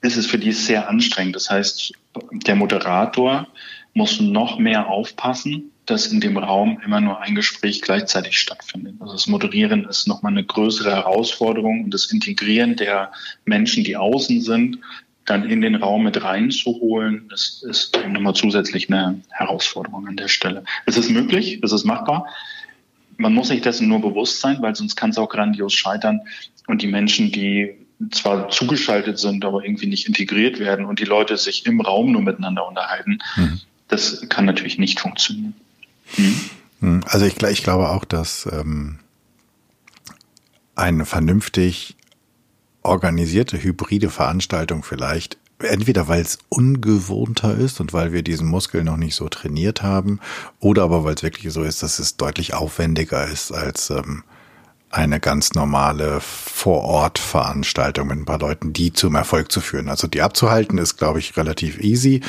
[0.02, 1.36] ist es für die sehr anstrengend.
[1.36, 1.94] Das heißt,
[2.48, 3.48] der Moderator
[3.94, 8.96] muss noch mehr aufpassen, dass in dem Raum immer nur ein Gespräch gleichzeitig stattfindet.
[9.00, 13.12] Also das Moderieren ist nochmal eine größere Herausforderung und das Integrieren der
[13.46, 14.80] Menschen, die außen sind,
[15.26, 20.64] dann in den Raum mit reinzuholen, das ist nochmal zusätzlich eine Herausforderung an der Stelle.
[20.86, 22.28] Es ist möglich, es ist machbar.
[23.18, 26.22] Man muss sich dessen nur bewusst sein, weil sonst kann es auch grandios scheitern.
[26.68, 27.76] Und die Menschen, die
[28.10, 32.22] zwar zugeschaltet sind, aber irgendwie nicht integriert werden und die Leute sich im Raum nur
[32.22, 33.62] miteinander unterhalten, mhm.
[33.92, 35.54] Das kann natürlich nicht funktionieren.
[36.80, 37.02] Mhm.
[37.06, 39.00] Also ich, ich, glaube auch, dass ähm,
[40.76, 41.96] eine vernünftig
[42.82, 48.98] organisierte hybride Veranstaltung vielleicht entweder weil es ungewohnter ist und weil wir diesen Muskel noch
[48.98, 50.20] nicht so trainiert haben,
[50.60, 54.24] oder aber weil es wirklich so ist, dass es deutlich aufwendiger ist als ähm,
[54.92, 59.90] eine ganz normale Vor-Ort-Veranstaltung mit ein paar Leuten, die zum Erfolg zu führen.
[59.90, 62.22] Also die abzuhalten ist, glaube ich, relativ easy,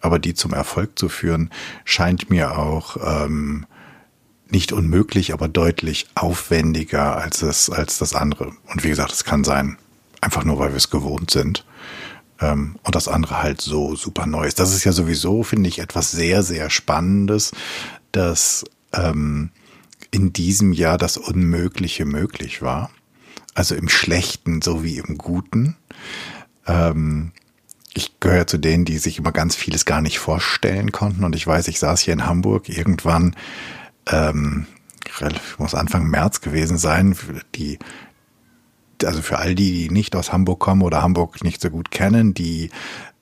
[0.00, 1.50] aber die zum Erfolg zu führen,
[1.84, 3.66] scheint mir auch ähm,
[4.50, 8.52] nicht unmöglich, aber deutlich aufwendiger als es als das andere.
[8.66, 9.78] Und wie gesagt, es kann sein,
[10.20, 11.64] einfach nur weil wir es gewohnt sind.
[12.40, 14.58] Ähm, und das andere halt so super neu ist.
[14.58, 17.52] Das ist ja sowieso, finde ich, etwas sehr, sehr Spannendes,
[18.12, 19.50] dass ähm,
[20.10, 22.90] in diesem Jahr das Unmögliche möglich war.
[23.54, 25.76] Also im Schlechten sowie im Guten.
[26.66, 27.32] Ähm,
[27.94, 31.24] ich gehöre zu denen, die sich immer ganz vieles gar nicht vorstellen konnten.
[31.24, 33.34] Und ich weiß, ich saß hier in Hamburg irgendwann,
[34.08, 34.66] ähm,
[35.58, 37.16] muss Anfang März gewesen sein,
[37.54, 37.78] die,
[39.04, 42.32] also für all die, die nicht aus Hamburg kommen oder Hamburg nicht so gut kennen,
[42.32, 42.70] die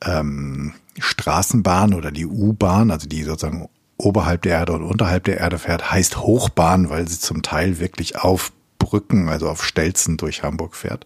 [0.04, 3.68] ähm, Straßenbahn oder die U-Bahn, also die sozusagen
[3.98, 8.16] oberhalb der Erde und unterhalb der Erde fährt, heißt Hochbahn, weil sie zum Teil wirklich
[8.16, 11.04] auf Brücken, also auf Stelzen durch Hamburg fährt.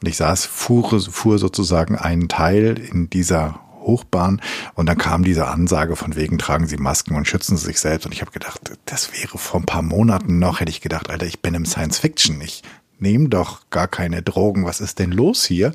[0.00, 4.40] Und ich saß, fuhr, fuhr sozusagen einen Teil in dieser Hochbahn
[4.74, 8.06] und dann kam diese Ansage von wegen tragen Sie Masken und schützen Sie sich selbst
[8.06, 11.26] und ich habe gedacht, das wäre vor ein paar Monaten noch, hätte ich gedacht, Alter,
[11.26, 12.62] ich bin im Science Fiction, ich
[13.00, 15.74] nehme doch gar keine Drogen, was ist denn los hier?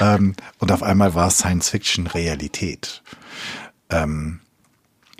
[0.00, 3.02] Ähm, und auf einmal war Science Fiction Realität.
[3.90, 4.40] Ähm,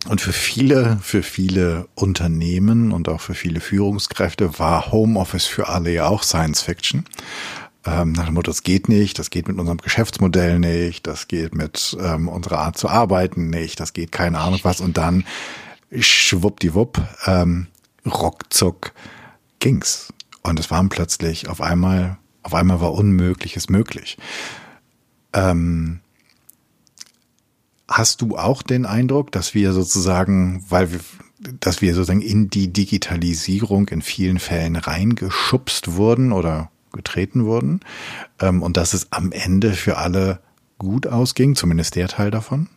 [0.08, 5.90] und für viele, für viele Unternehmen und auch für viele Führungskräfte war Homeoffice für alle
[5.92, 7.04] ja auch Science Fiction.
[7.86, 11.54] Ähm, nach dem Motto, das geht nicht, das geht mit unserem Geschäftsmodell nicht, das geht
[11.54, 14.80] mit ähm, unserer Art zu arbeiten nicht, das geht keine Ahnung was.
[14.80, 15.24] Und dann
[15.98, 17.66] schwuppdiwupp, ähm,
[18.06, 18.92] ruckzuck
[19.58, 20.12] ging's.
[20.42, 24.18] Und es waren plötzlich auf einmal, auf einmal war Unmögliches möglich.
[25.32, 26.00] Ähm,
[27.88, 31.00] Hast du auch den Eindruck, dass wir sozusagen, weil wir,
[31.60, 37.80] dass wir sozusagen in die Digitalisierung in vielen Fällen reingeschubst wurden oder getreten wurden
[38.40, 40.40] ähm, und dass es am Ende für alle
[40.78, 42.68] gut ausging, zumindest der Teil davon?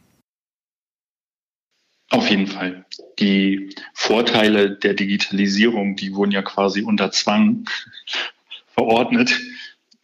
[2.10, 2.86] Auf jeden Fall.
[3.20, 7.66] Die Vorteile der Digitalisierung, die wurden ja quasi unter Zwang
[8.74, 9.40] verordnet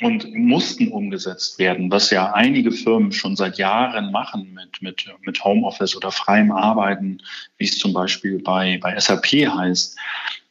[0.04, 5.44] und mussten umgesetzt werden, was ja einige Firmen schon seit Jahren machen mit, mit, mit
[5.44, 7.20] Homeoffice oder freiem Arbeiten,
[7.58, 9.98] wie es zum Beispiel bei, bei SAP heißt,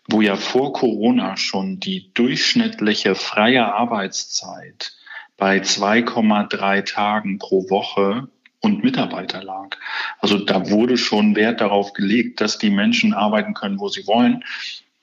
[0.08, 4.92] wo ja vor Corona schon die durchschnittliche freie Arbeitszeit
[5.36, 8.28] bei 2,3 Tagen pro Woche
[8.60, 9.76] und Mitarbeiter lag.
[10.20, 14.44] Also da wurde schon Wert darauf gelegt, dass die Menschen arbeiten können, wo sie wollen.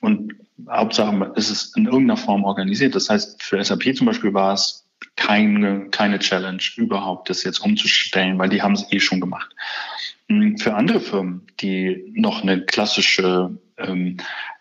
[0.02, 0.34] Und
[0.70, 2.96] Hauptsache, es ist in irgendeiner Form organisiert.
[2.96, 4.86] Das heißt, für SAP zum Beispiel war es
[5.16, 9.54] keine, keine Challenge überhaupt, das jetzt umzustellen, weil die haben es eh schon gemacht.
[10.28, 14.18] Hm, für andere Firmen, die noch eine klassische ähm,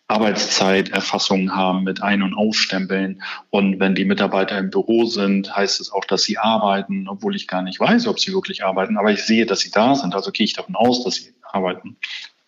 [0.09, 3.23] Arbeitszeiterfassung haben mit Ein- und Ausstempeln.
[3.51, 7.47] Und wenn die Mitarbeiter im Büro sind, heißt es auch, dass sie arbeiten, obwohl ich
[7.47, 8.97] gar nicht weiß, ob sie wirklich arbeiten.
[8.97, 10.15] Aber ich sehe, dass sie da sind.
[10.15, 11.99] Also gehe ich davon aus, dass sie arbeiten.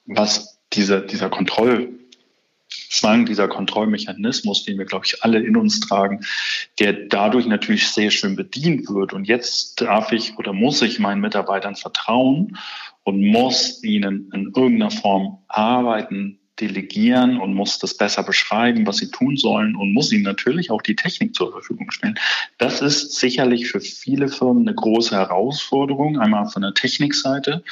[0.06, 1.99] Was dieser, dieser Kontroll,
[2.90, 6.20] Zwang, dieser Kontrollmechanismus, den wir, glaube ich, alle in uns tragen,
[6.80, 9.12] der dadurch natürlich sehr schön bedient wird.
[9.12, 12.58] Und jetzt darf ich oder muss ich meinen Mitarbeitern vertrauen
[13.04, 19.10] und muss ihnen in irgendeiner Form arbeiten, delegieren und muss das besser beschreiben, was sie
[19.10, 22.18] tun sollen und muss ihnen natürlich auch die Technik zur Verfügung stellen.
[22.58, 27.62] Das ist sicherlich für viele Firmen eine große Herausforderung, einmal von der Technikseite,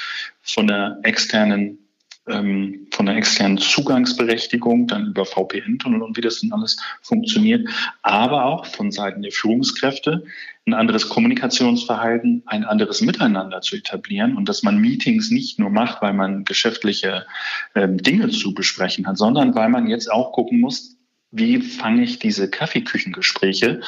[0.43, 1.88] von der externen
[2.29, 7.69] ähm, von der externen Zugangsberechtigung, dann über VPN-Tunnel und wie das dann alles funktioniert,
[8.03, 10.25] aber auch von Seiten der Führungskräfte
[10.67, 16.03] ein anderes Kommunikationsverhalten, ein anderes Miteinander zu etablieren und dass man Meetings nicht nur macht,
[16.03, 17.27] weil man geschäftliche
[17.75, 20.97] ähm, Dinge zu besprechen hat, sondern weil man jetzt auch gucken muss,
[21.31, 23.81] wie fange ich diese Kaffeeküchengespräche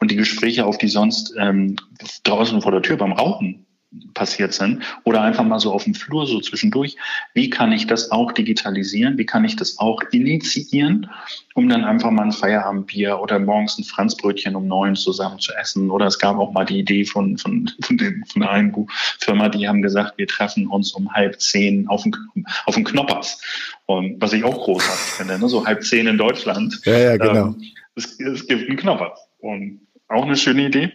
[0.00, 1.76] und die Gespräche auf, die sonst ähm,
[2.24, 3.66] draußen vor der Tür beim Rauchen
[4.12, 6.96] passiert sind oder einfach mal so auf dem Flur so zwischendurch.
[7.32, 9.16] Wie kann ich das auch digitalisieren?
[9.16, 11.10] Wie kann ich das auch initiieren,
[11.54, 15.90] um dann einfach mal ein Feierabendbier oder morgens ein Franzbrötchen um neun zusammen zu essen?
[15.90, 18.86] Oder es gab auch mal die Idee von, von, von, den, von der einen
[19.20, 22.14] Firma, die haben gesagt, wir treffen uns um halb zehn auf dem,
[22.66, 23.40] auf dem Knoppers.
[23.86, 25.48] Und was ich auch großartig finde, ne?
[25.48, 26.78] so halb zehn in Deutschland.
[26.84, 27.46] Ja, ja, genau.
[27.46, 27.62] Ähm,
[27.94, 29.18] es, es gibt einen Knoppers.
[29.38, 30.92] Und auch eine schöne Idee.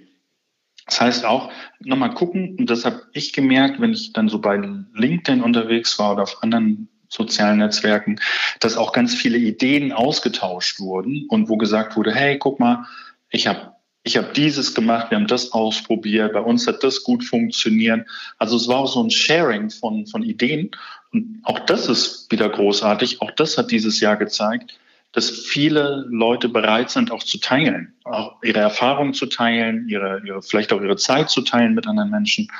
[0.86, 4.58] Das heißt auch, nochmal gucken, und das habe ich gemerkt, wenn ich dann so bei
[4.94, 8.20] LinkedIn unterwegs war oder auf anderen sozialen Netzwerken,
[8.60, 12.86] dass auch ganz viele Ideen ausgetauscht wurden und wo gesagt wurde, hey, guck mal,
[13.30, 13.74] ich habe
[14.06, 18.06] ich habe dieses gemacht, wir haben das ausprobiert, bei uns hat das gut funktioniert.
[18.38, 20.72] Also es war auch so ein Sharing von, von Ideen.
[21.14, 23.22] Und auch das ist wieder großartig.
[23.22, 24.78] Auch das hat dieses Jahr gezeigt,
[25.14, 30.42] dass viele Leute bereit sind, auch zu teilen, auch ihre Erfahrungen zu teilen, ihre, ihre,
[30.42, 32.52] vielleicht auch ihre Zeit zu teilen mit anderen Menschen.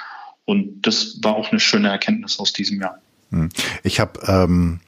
[0.46, 3.00] Und das war auch eine schöne Erkenntnis aus diesem Jahr.
[3.32, 3.50] Hm.
[3.82, 4.80] Ich habe ähm,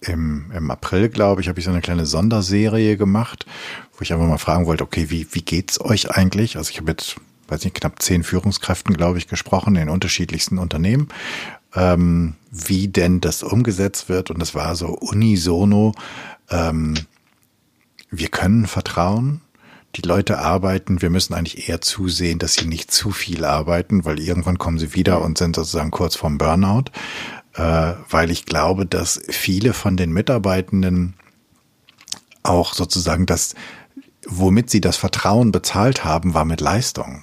[0.00, 3.44] im, im April, glaube ich, habe ich so eine kleine Sonderserie gemacht,
[3.94, 6.56] wo ich einfach mal fragen wollte, okay, wie, wie geht's euch eigentlich?
[6.56, 7.16] Also ich habe jetzt,
[7.48, 11.08] weiß nicht, knapp zehn Führungskräften, glaube ich, gesprochen in unterschiedlichsten Unternehmen,
[11.74, 14.30] ähm, wie denn das umgesetzt wird.
[14.30, 15.92] Und das war so unisono,
[16.50, 16.94] ähm,
[18.10, 19.40] wir können vertrauen.
[19.94, 24.20] Die Leute arbeiten, wir müssen eigentlich eher zusehen, dass sie nicht zu viel arbeiten, weil
[24.20, 26.90] irgendwann kommen sie wieder und sind sozusagen kurz vorm Burnout,
[27.54, 31.14] äh, weil ich glaube, dass viele von den Mitarbeitenden
[32.42, 33.54] auch sozusagen das,
[34.26, 37.22] womit sie das Vertrauen bezahlt haben, war mit Leistung.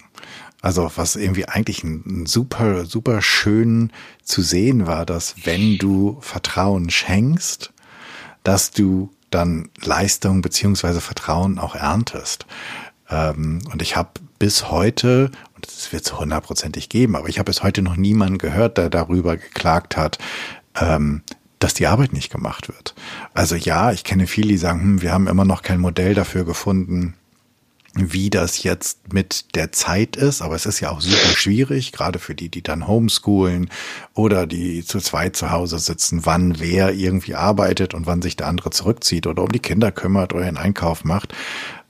[0.61, 3.91] Also was irgendwie eigentlich ein, super, super schön
[4.23, 7.72] zu sehen war, dass wenn du Vertrauen schenkst,
[8.43, 12.45] dass du dann Leistung beziehungsweise Vertrauen auch erntest.
[13.09, 17.49] Ähm, und ich habe bis heute, und das wird es hundertprozentig geben, aber ich habe
[17.49, 20.17] bis heute noch niemanden gehört, der darüber geklagt hat,
[20.79, 21.21] ähm,
[21.59, 22.93] dass die Arbeit nicht gemacht wird.
[23.33, 26.43] Also ja, ich kenne viele, die sagen, hm, wir haben immer noch kein Modell dafür
[26.43, 27.15] gefunden,
[27.95, 32.17] wie das jetzt mit der Zeit ist, aber es ist ja auch super schwierig, gerade
[32.17, 33.69] für die, die dann homeschoolen
[34.15, 38.47] oder die zu zweit zu Hause sitzen, wann wer irgendwie arbeitet und wann sich der
[38.47, 41.35] andere zurückzieht oder um die Kinder kümmert oder einen Einkauf macht.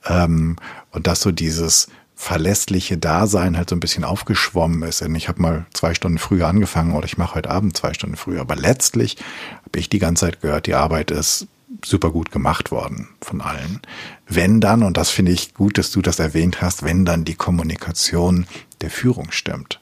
[0.06, 0.56] Ähm,
[0.90, 5.02] und dass so dieses verlässliche Dasein halt so ein bisschen aufgeschwommen ist.
[5.02, 8.16] Und ich habe mal zwei Stunden früher angefangen oder ich mache heute Abend zwei Stunden
[8.16, 8.42] früher.
[8.42, 9.16] Aber letztlich
[9.64, 11.48] habe ich die ganze Zeit gehört, die Arbeit ist
[11.86, 13.80] super gut gemacht worden von allen.
[14.26, 17.34] Wenn dann, und das finde ich gut, dass du das erwähnt hast, wenn dann die
[17.34, 18.46] Kommunikation
[18.80, 19.80] der Führung stimmt.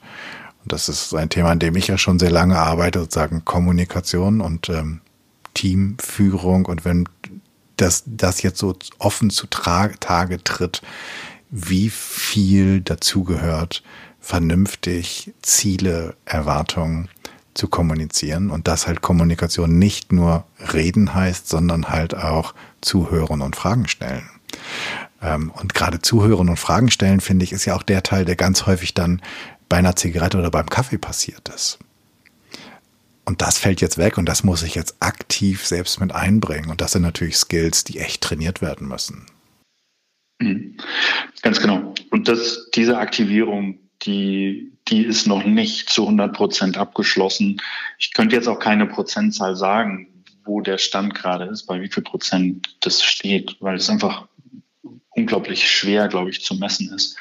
[0.62, 4.40] Und das ist ein Thema, an dem ich ja schon sehr lange arbeite, sozusagen Kommunikation
[4.40, 5.00] und ähm,
[5.54, 6.66] Teamführung.
[6.66, 7.08] Und wenn
[7.76, 10.82] das, das jetzt so offen zu Tage tritt,
[11.50, 13.82] wie viel dazugehört,
[14.20, 17.08] vernünftig Ziele, Erwartungen
[17.54, 23.56] zu kommunizieren und dass halt Kommunikation nicht nur reden heißt, sondern halt auch zuhören und
[23.56, 24.28] Fragen stellen.
[25.20, 28.36] Ähm, und gerade zuhören und Fragen stellen, finde ich, ist ja auch der Teil, der
[28.36, 29.20] ganz häufig dann
[29.68, 31.78] bei einer Zigarette oder beim Kaffee passiert ist.
[33.24, 36.70] Und das fällt jetzt weg und das muss ich jetzt aktiv selbst mit einbringen.
[36.70, 39.26] Und das sind natürlich Skills, die echt trainiert werden müssen.
[40.40, 40.76] Mhm.
[41.42, 41.94] Ganz genau.
[42.10, 47.60] Und das, diese Aktivierung, die, die ist noch nicht zu 100 Prozent abgeschlossen.
[47.98, 50.08] Ich könnte jetzt auch keine Prozentzahl sagen,
[50.44, 54.26] wo der Stand gerade ist, bei wie viel Prozent das steht, weil es einfach
[55.10, 57.16] unglaublich schwer, glaube ich, zu messen ist.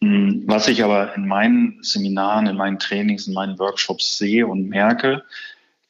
[0.00, 4.68] Hm, was ich aber in meinen Seminaren, in meinen Trainings, in meinen Workshops sehe und
[4.68, 5.24] merke,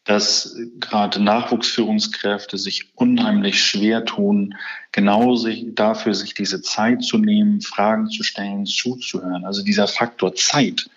[0.08, 4.54] dass gerade Nachwuchsführungskräfte sich unheimlich schwer tun,
[4.90, 9.44] genau sich, dafür sich diese Zeit zu nehmen, Fragen zu stellen, zuzuhören.
[9.44, 10.88] Also dieser Faktor Zeit,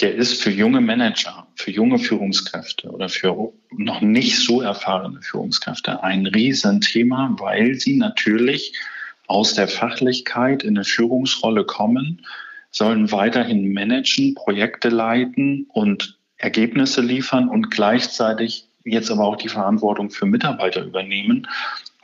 [0.00, 6.04] der ist für junge Manager, für junge Führungskräfte oder für noch nicht so erfahrene Führungskräfte
[6.04, 8.72] ein Riesenthema, weil sie natürlich
[9.26, 12.24] aus der Fachlichkeit in eine Führungsrolle kommen,
[12.70, 20.10] sollen weiterhin managen, Projekte leiten und Ergebnisse liefern und gleichzeitig jetzt aber auch die Verantwortung
[20.10, 21.48] für Mitarbeiter übernehmen,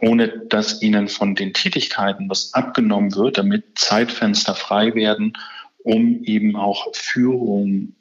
[0.00, 5.34] ohne dass ihnen von den Tätigkeiten was abgenommen wird, damit Zeitfenster frei werden,
[5.82, 7.94] um eben auch Führung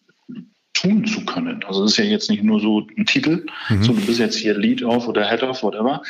[0.73, 1.63] tun zu können.
[1.65, 3.83] Also es ist ja jetzt nicht nur so ein Titel, mhm.
[3.83, 6.01] so du bist jetzt hier Lead of oder Head of, whatever.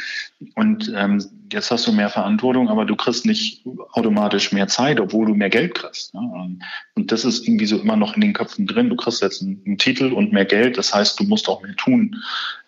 [0.55, 5.25] Und ähm, jetzt hast du mehr Verantwortung, aber du kriegst nicht automatisch mehr Zeit, obwohl
[5.25, 6.13] du mehr Geld kriegst.
[6.13, 6.57] Ne?
[6.95, 8.89] Und das ist irgendwie so immer noch in den Köpfen drin.
[8.89, 11.75] Du kriegst jetzt einen, einen Titel und mehr Geld, das heißt, du musst auch mehr
[11.75, 12.15] tun.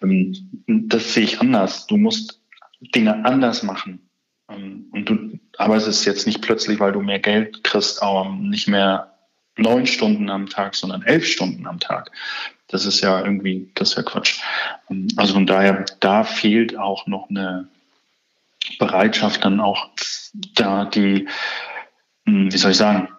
[0.01, 0.35] Ähm,
[0.67, 1.87] das sehe ich anders.
[1.87, 2.41] Du musst
[2.93, 3.99] Dinge anders machen.
[4.49, 9.14] Ähm, und du arbeitest jetzt nicht plötzlich, weil du mehr Geld kriegst, aber nicht mehr
[9.57, 12.11] neun Stunden am Tag, sondern elf Stunden am Tag.
[12.67, 14.41] Das ist ja irgendwie, das ist ja Quatsch.
[14.89, 17.67] Ähm, also von daher, da fehlt auch noch eine
[18.79, 19.89] Bereitschaft, dann auch
[20.55, 21.27] da die,
[22.25, 23.09] hm, wie soll ich sagen,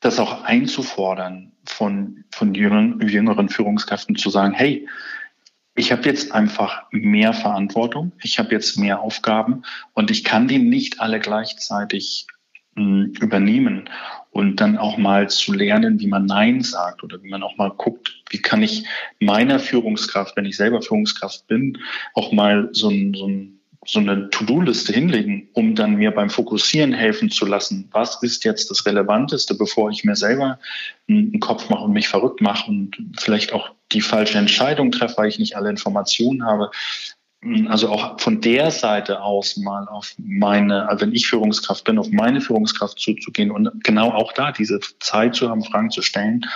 [0.00, 4.88] das auch einzufordern von, von jüngeren, Führungskräften zu sagen, hey,
[5.74, 9.62] ich habe jetzt einfach mehr Verantwortung, ich habe jetzt mehr Aufgaben
[9.92, 12.26] und ich kann die nicht alle gleichzeitig
[12.74, 13.88] mh, hm, übernehmen
[14.38, 17.70] und dann auch mal zu lernen, wie man Nein sagt oder wie man auch mal
[17.70, 18.84] guckt, wie kann ich
[19.18, 21.78] meiner Führungskraft, wenn ich selber Führungskraft bin,
[22.14, 26.92] auch mal so ein, so ein so eine To-Do-Liste hinlegen, um dann mir beim Fokussieren
[26.92, 27.88] helfen zu lassen.
[27.92, 30.58] Was ist jetzt das Relevanteste, bevor ich mir selber
[31.08, 35.28] einen Kopf mache und mich verrückt mache und vielleicht auch die falsche Entscheidung treffe, weil
[35.28, 36.70] ich nicht alle Informationen habe.
[37.68, 42.10] Also auch von der Seite aus mal auf meine, also wenn ich Führungskraft bin, auf
[42.10, 46.46] meine Führungskraft zuzugehen und genau auch da diese Zeit zu haben, Fragen zu stellen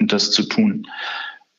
[0.00, 0.88] und das zu tun.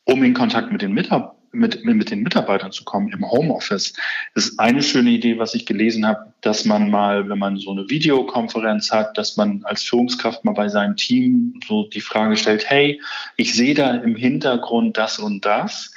[0.03, 3.93] Um in Kontakt mit den Mitarbeitern mit, mit den Mitarbeitern zu kommen im Homeoffice.
[4.33, 7.71] Das ist eine schöne Idee, was ich gelesen habe, dass man mal, wenn man so
[7.71, 12.69] eine Videokonferenz hat, dass man als Führungskraft mal bei seinem Team so die Frage stellt,
[12.69, 13.01] hey,
[13.37, 15.93] ich sehe da im Hintergrund das und das.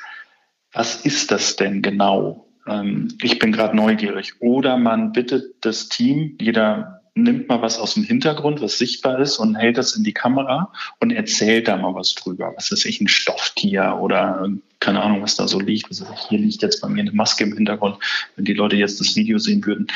[0.73, 2.48] Was ist das denn genau?
[2.69, 4.35] Ähm, ich bin gerade neugierig.
[4.41, 9.39] Oder man bittet das Team, jeder nimmt mal was aus dem Hintergrund, was sichtbar ist
[9.39, 12.53] und hält das in die Kamera und erzählt da mal was drüber.
[12.57, 14.49] Was ist ich, ein Stofftier oder
[14.81, 15.89] keine Ahnung, was da so liegt.
[15.89, 17.97] Also hier liegt jetzt bei mir eine Maske im Hintergrund,
[18.37, 19.89] wenn die Leute jetzt das Video sehen würden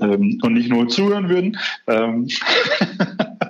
[0.00, 1.58] ähm, und nicht nur zuhören würden.
[1.86, 2.28] Ähm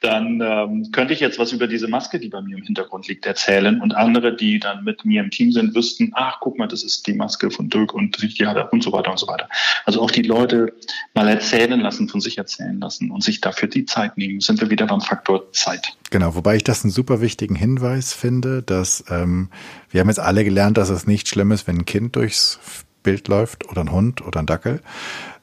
[0.00, 3.26] dann ähm, könnte ich jetzt was über diese Maske, die bei mir im Hintergrund liegt,
[3.26, 6.82] erzählen und andere, die dann mit mir im Team sind, wüssten, ach, guck mal, das
[6.82, 9.48] ist die Maske von Dirk und die hat er und so weiter und so weiter.
[9.84, 10.72] Also auch die Leute
[11.12, 14.70] mal erzählen lassen, von sich erzählen lassen und sich dafür die Zeit nehmen, sind wir
[14.70, 15.94] wieder beim Faktor Zeit.
[16.10, 19.50] Genau, wobei ich das einen super wichtigen Hinweis finde, dass ähm,
[19.90, 22.58] wir haben jetzt alle gelernt, dass es nicht schlimm ist, wenn ein Kind durchs
[23.02, 24.80] Bild läuft oder ein Hund oder ein Dackel.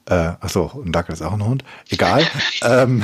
[0.06, 1.64] Äh, achso, ein Dackel ist auch ein Hund.
[1.90, 2.26] Egal.
[2.64, 3.04] ähm,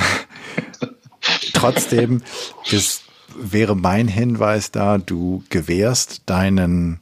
[1.64, 2.22] Trotzdem
[2.70, 3.04] ist,
[3.36, 7.00] wäre mein Hinweis da, du gewährst deinen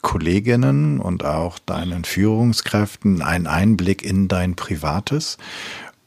[0.00, 5.38] Kolleginnen und auch deinen Führungskräften einen Einblick in dein Privates.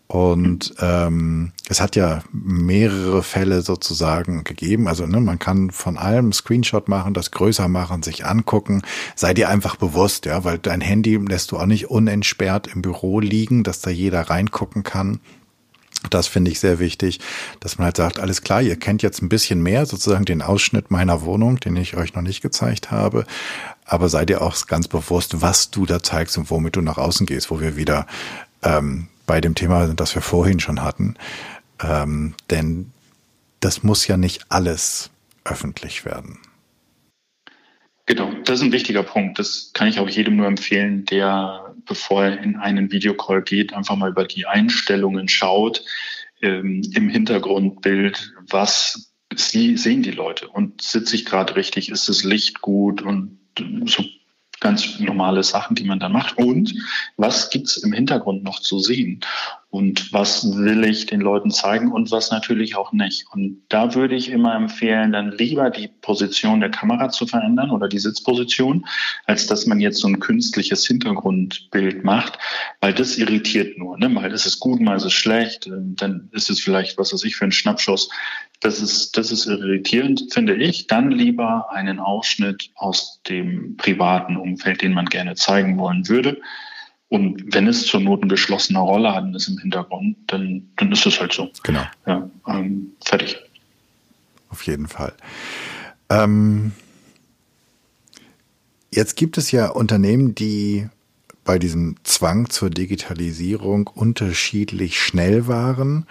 [0.07, 4.87] Und ähm, es hat ja mehrere Fälle sozusagen gegeben.
[4.87, 8.81] Also ne, man kann von allem Screenshot machen, das größer machen, sich angucken.
[9.15, 13.19] Sei dir einfach bewusst, ja, weil dein Handy lässt du auch nicht unentsperrt im Büro
[13.19, 15.19] liegen, dass da jeder reingucken kann.
[16.09, 17.19] Das finde ich sehr wichtig,
[17.59, 20.91] dass man halt sagt, alles klar, ihr kennt jetzt ein bisschen mehr, sozusagen den Ausschnitt
[20.91, 23.25] meiner Wohnung, den ich euch noch nicht gezeigt habe.
[23.83, 27.25] Aber sei dir auch ganz bewusst, was du da zeigst und womit du nach außen
[27.25, 28.07] gehst, wo wir wieder
[28.63, 31.15] ähm, bei dem Thema sind, das wir vorhin schon hatten.
[31.83, 32.91] Ähm, denn
[33.59, 35.09] das muss ja nicht alles
[35.43, 36.39] öffentlich werden.
[38.05, 39.37] Genau, das ist ein wichtiger Punkt.
[39.37, 43.95] Das kann ich auch jedem nur empfehlen, der, bevor er in einen Videocall geht, einfach
[43.95, 45.83] mal über die Einstellungen schaut,
[46.41, 52.23] ähm, im Hintergrundbild, was sie, sehen die Leute und sitze ich gerade richtig, ist das
[52.23, 53.39] Licht gut und
[53.85, 54.03] so
[54.59, 56.37] ganz normale Sachen, die man dann macht.
[56.37, 56.73] Und
[57.17, 59.21] was gibt's im Hintergrund noch zu sehen?
[59.71, 63.25] Und was will ich den Leuten zeigen und was natürlich auch nicht?
[63.31, 67.87] Und da würde ich immer empfehlen, dann lieber die Position der Kamera zu verändern oder
[67.87, 68.87] die Sitzposition,
[69.25, 72.39] als dass man jetzt so ein künstliches Hintergrundbild macht,
[72.81, 73.99] weil das irritiert nur.
[73.99, 74.09] Ne?
[74.09, 77.35] Mal ist es gut, mal ist es schlecht, dann ist es vielleicht, was weiß ich,
[77.35, 78.09] für ein Schnappschuss.
[78.61, 80.87] Das ist, das ist irritierend, finde ich.
[80.87, 86.41] Dann lieber einen Ausschnitt aus dem privaten Umfeld, den man gerne zeigen wollen würde.
[87.09, 90.91] Und wenn es zur Not eine geschlossene Rolle hat und ist im Hintergrund, dann, dann
[90.91, 91.49] ist es halt so.
[91.63, 91.81] Genau.
[92.05, 93.37] Ja, ähm, fertig.
[94.49, 95.13] Auf jeden Fall.
[96.09, 96.71] Ähm,
[98.93, 100.87] jetzt gibt es ja Unternehmen, die
[101.43, 106.05] bei diesem Zwang zur Digitalisierung unterschiedlich schnell waren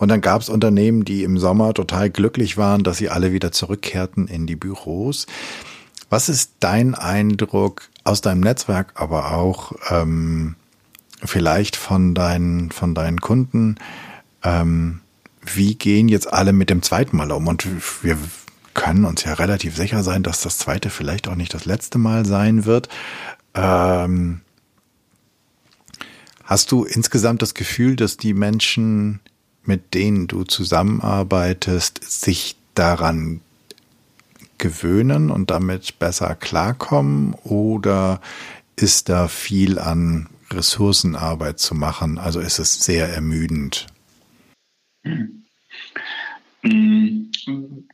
[0.00, 3.52] und dann gab es Unternehmen, die im Sommer total glücklich waren, dass sie alle wieder
[3.52, 5.26] zurückkehrten in die Büros.
[6.08, 10.56] Was ist dein Eindruck aus deinem Netzwerk, aber auch ähm,
[11.22, 13.76] vielleicht von deinen, von deinen Kunden?
[14.42, 15.00] Ähm,
[15.42, 17.46] wie gehen jetzt alle mit dem zweiten Mal um?
[17.46, 17.66] Und
[18.02, 18.16] wir
[18.74, 22.24] können uns ja relativ sicher sein, dass das zweite vielleicht auch nicht das letzte Mal
[22.24, 22.88] sein wird.
[23.54, 24.40] Ähm,
[26.44, 29.20] hast du insgesamt das Gefühl, dass die Menschen,
[29.64, 33.40] mit denen du zusammenarbeitest, sich daran
[34.60, 37.34] gewöhnen und damit besser klarkommen?
[37.42, 38.20] Oder
[38.76, 42.18] ist da viel an Ressourcenarbeit zu machen?
[42.18, 43.86] Also ist es sehr ermüdend?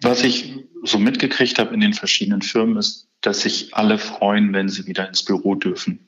[0.02, 4.68] Was ich so mitgekriegt habe in den verschiedenen Firmen ist, dass sich alle freuen, wenn
[4.68, 6.06] sie wieder ins Büro dürfen.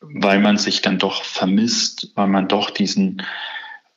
[0.00, 3.22] Weil man sich dann doch vermisst, weil man doch diesen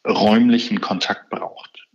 [0.06, 1.88] räumlichen Kontakt braucht.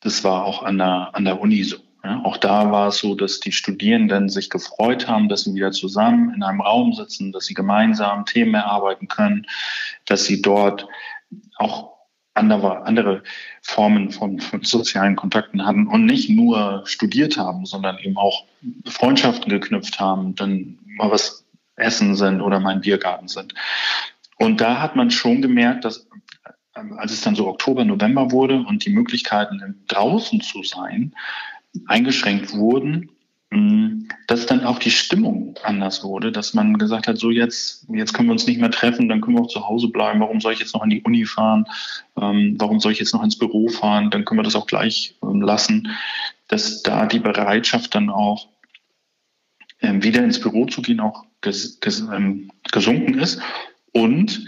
[0.00, 1.85] Das war auch an der, an der Uni so.
[2.06, 5.72] Ja, auch da war es so, dass die Studierenden sich gefreut haben, dass sie wieder
[5.72, 9.48] zusammen in einem Raum sitzen, dass sie gemeinsam Themen erarbeiten können,
[10.04, 10.86] dass sie dort
[11.56, 11.96] auch
[12.32, 13.24] andere, andere
[13.60, 18.44] Formen von, von sozialen Kontakten hatten und nicht nur studiert haben, sondern eben auch
[18.84, 21.44] Freundschaften geknüpft haben, dann mal was
[21.74, 23.52] essen sind oder im Biergarten sind.
[24.36, 26.06] Und da hat man schon gemerkt, dass
[26.76, 31.12] ähm, als es dann so Oktober, November wurde und die Möglichkeiten draußen zu sein,
[31.86, 33.10] eingeschränkt wurden,
[33.50, 38.12] mm, dass dann auch die Stimmung anders wurde, dass man gesagt hat, so jetzt, jetzt
[38.12, 40.20] können wir uns nicht mehr treffen, dann können wir auch zu Hause bleiben.
[40.20, 41.66] Warum soll ich jetzt noch an die Uni fahren?
[42.20, 44.10] Ähm, warum soll ich jetzt noch ins Büro fahren?
[44.10, 45.88] Dann können wir das auch gleich ähm, lassen,
[46.48, 48.48] dass da die Bereitschaft dann auch
[49.80, 52.04] ähm, wieder ins Büro zu gehen auch ges ges
[52.72, 53.40] gesunken ist
[53.92, 54.46] und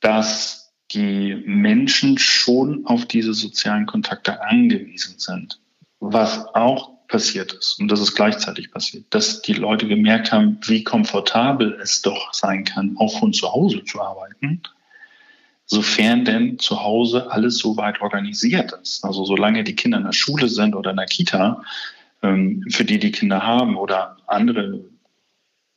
[0.00, 0.60] dass
[0.92, 5.60] die Menschen schon auf diese sozialen Kontakte angewiesen sind.
[6.00, 10.84] Was auch passiert ist, und das ist gleichzeitig passiert, dass die Leute gemerkt haben, wie
[10.84, 14.62] komfortabel es doch sein kann, auch von zu Hause zu arbeiten,
[15.66, 19.04] sofern denn zu Hause alles so weit organisiert ist.
[19.04, 21.62] Also solange die Kinder in der Schule sind oder in der Kita,
[22.22, 24.84] ähm, für die die Kinder haben oder andere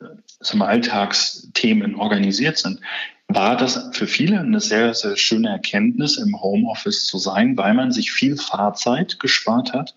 [0.01, 2.80] äh, Alltagsthemen organisiert sind,
[3.28, 7.91] war das für viele eine sehr, sehr schöne Erkenntnis, im Homeoffice zu sein, weil man
[7.91, 9.95] sich viel Fahrzeit gespart hat,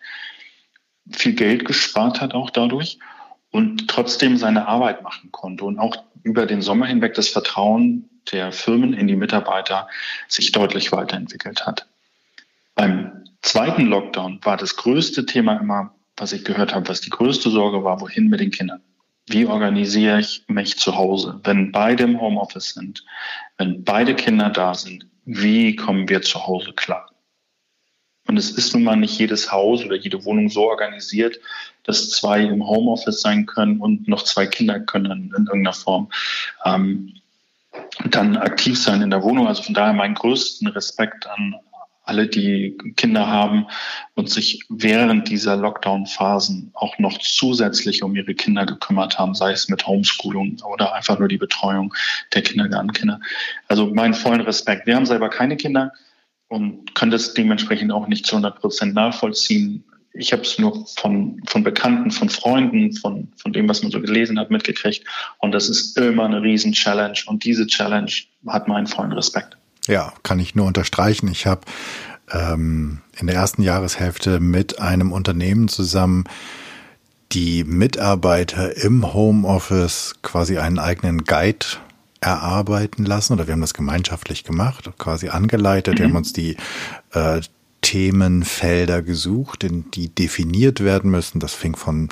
[1.11, 2.99] viel Geld gespart hat auch dadurch
[3.51, 8.53] und trotzdem seine Arbeit machen konnte und auch über den Sommer hinweg das Vertrauen der
[8.53, 9.89] Firmen in die Mitarbeiter
[10.29, 11.87] sich deutlich weiterentwickelt hat.
[12.75, 17.51] Beim zweiten Lockdown war das größte Thema immer, was ich gehört habe, was die größte
[17.51, 18.83] Sorge war, wohin mit den Kindern
[19.29, 23.05] wie organisiere ich mich zu Hause, wenn beide im Homeoffice sind,
[23.59, 27.11] wenn beide Kinder da sind, wie kommen wir zu Hause klar?
[28.29, 31.39] Und es ist nun mal nicht jedes Haus oder jede Wohnung so organisiert,
[31.85, 36.11] dass zwei im Homeoffice sein können und noch zwei Kinder können in irgendeiner Form
[36.65, 37.15] ähm,
[38.11, 39.47] dann aktiv sein in der Wohnung.
[39.47, 41.55] Also von daher meinen größten Respekt an
[42.07, 43.67] alle, die Kinder haben
[44.15, 49.69] und sich während dieser Lockdown-Phasen auch noch zusätzlich um ihre Kinder gekümmert haben, sei es
[49.69, 51.93] mit Homeschooling oder einfach nur die Betreuung
[52.33, 53.21] der Kindergartenkinder.
[53.69, 54.87] Also meinen vollen Respekt.
[54.87, 55.93] Wir haben selber keine Kinder
[56.49, 59.85] und können das dementsprechend auch nicht zu 100 Prozent nachvollziehen.
[60.13, 64.01] Ich habe es nur von, von Bekannten, von Freunden, von, von dem, was man so
[64.01, 65.05] gelesen hat, mitgekriegt.
[65.39, 67.19] Und das ist immer eine Riesen-Challenge.
[67.27, 68.13] Und diese Challenge
[68.47, 69.59] hat meinen vollen Respekt.
[69.87, 71.29] Ja, kann ich nur unterstreichen.
[71.29, 71.63] Ich habe
[72.33, 76.25] ähm, in der ersten Jahreshälfte mit einem Unternehmen zusammen
[77.33, 81.67] die Mitarbeiter im Homeoffice quasi einen eigenen Guide
[82.21, 85.95] erarbeiten lassen oder wir haben das gemeinschaftlich gemacht, quasi angeleitet.
[85.95, 85.99] Mhm.
[85.99, 86.57] Wir haben uns die
[87.13, 87.41] äh,
[87.83, 91.41] Themenfelder gesucht, in die definiert werden müssen.
[91.41, 92.09] Das fing von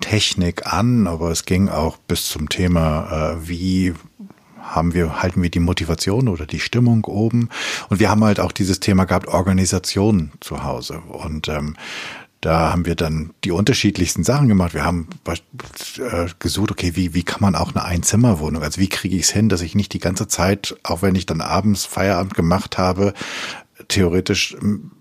[0.00, 3.94] Technik an, aber es ging auch bis zum Thema, äh, wie
[4.74, 7.48] haben wir, halten wir die Motivation oder die Stimmung oben.
[7.88, 11.00] Und wir haben halt auch dieses Thema gehabt, Organisation zu Hause.
[11.08, 11.76] Und ähm,
[12.40, 14.72] da haben wir dann die unterschiedlichsten Sachen gemacht.
[14.72, 19.16] Wir haben äh, gesucht, okay, wie, wie kann man auch eine Einzimmerwohnung, also wie kriege
[19.16, 22.34] ich es hin, dass ich nicht die ganze Zeit, auch wenn ich dann abends Feierabend
[22.34, 23.12] gemacht habe,
[23.88, 24.56] theoretisch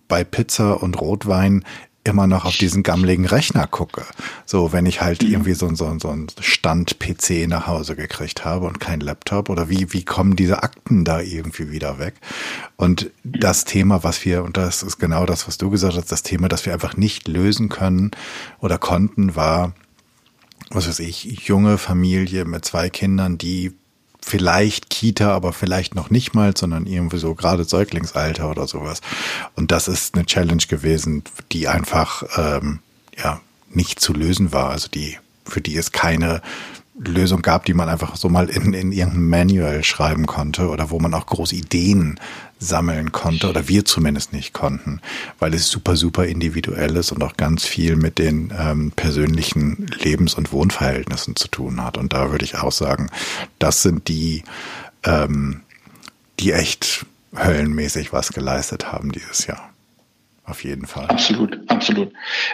[0.08, 1.64] bei Pizza und Rotwein
[2.10, 4.03] immer noch auf diesen gammeligen Rechner gucke.
[4.45, 5.32] So, wenn ich halt mhm.
[5.32, 9.93] irgendwie so, so, so ein Stand-PC nach Hause gekriegt habe und kein Laptop oder wie,
[9.93, 12.16] wie kommen diese Akten da irgendwie wieder weg?
[12.76, 16.24] Und das Thema, was wir, und das ist genau das, was du gesagt hast, das
[16.24, 18.12] Thema, das wir einfach nicht lösen können
[18.60, 19.74] oder konnten, war,
[20.72, 23.74] was weiß ich, junge Familie mit zwei Kindern, die
[24.30, 29.02] vielleicht Kita, aber vielleicht noch nicht mal, sondern irgendwie so gerade Säuglingsalter oder sowas.
[29.56, 32.80] Und das ist eine Challenge gewesen, die einfach ähm,
[33.18, 34.70] ja nicht zu lösen war.
[34.70, 36.42] Also die für die es keine
[37.00, 41.00] Lösung gab, die man einfach so mal in, in irgendein Manual schreiben konnte oder wo
[41.00, 42.20] man auch große Ideen
[42.60, 45.00] sammeln konnte oder wir zumindest nicht konnten,
[45.39, 50.36] weil es super, super individuell ist und auch ganz viel mit den ähm, persönlichen Lebens-
[50.36, 51.97] und Wohnverhältnissen zu tun hat.
[51.97, 53.10] Und da würde ich auch sagen,
[53.60, 54.43] das sind die,
[55.04, 55.62] ähm,
[56.39, 59.70] die echt höllenmäßig was geleistet haben dieses Jahr.
[60.43, 61.06] Auf jeden Fall.
[61.06, 62.12] Absolut, absolut.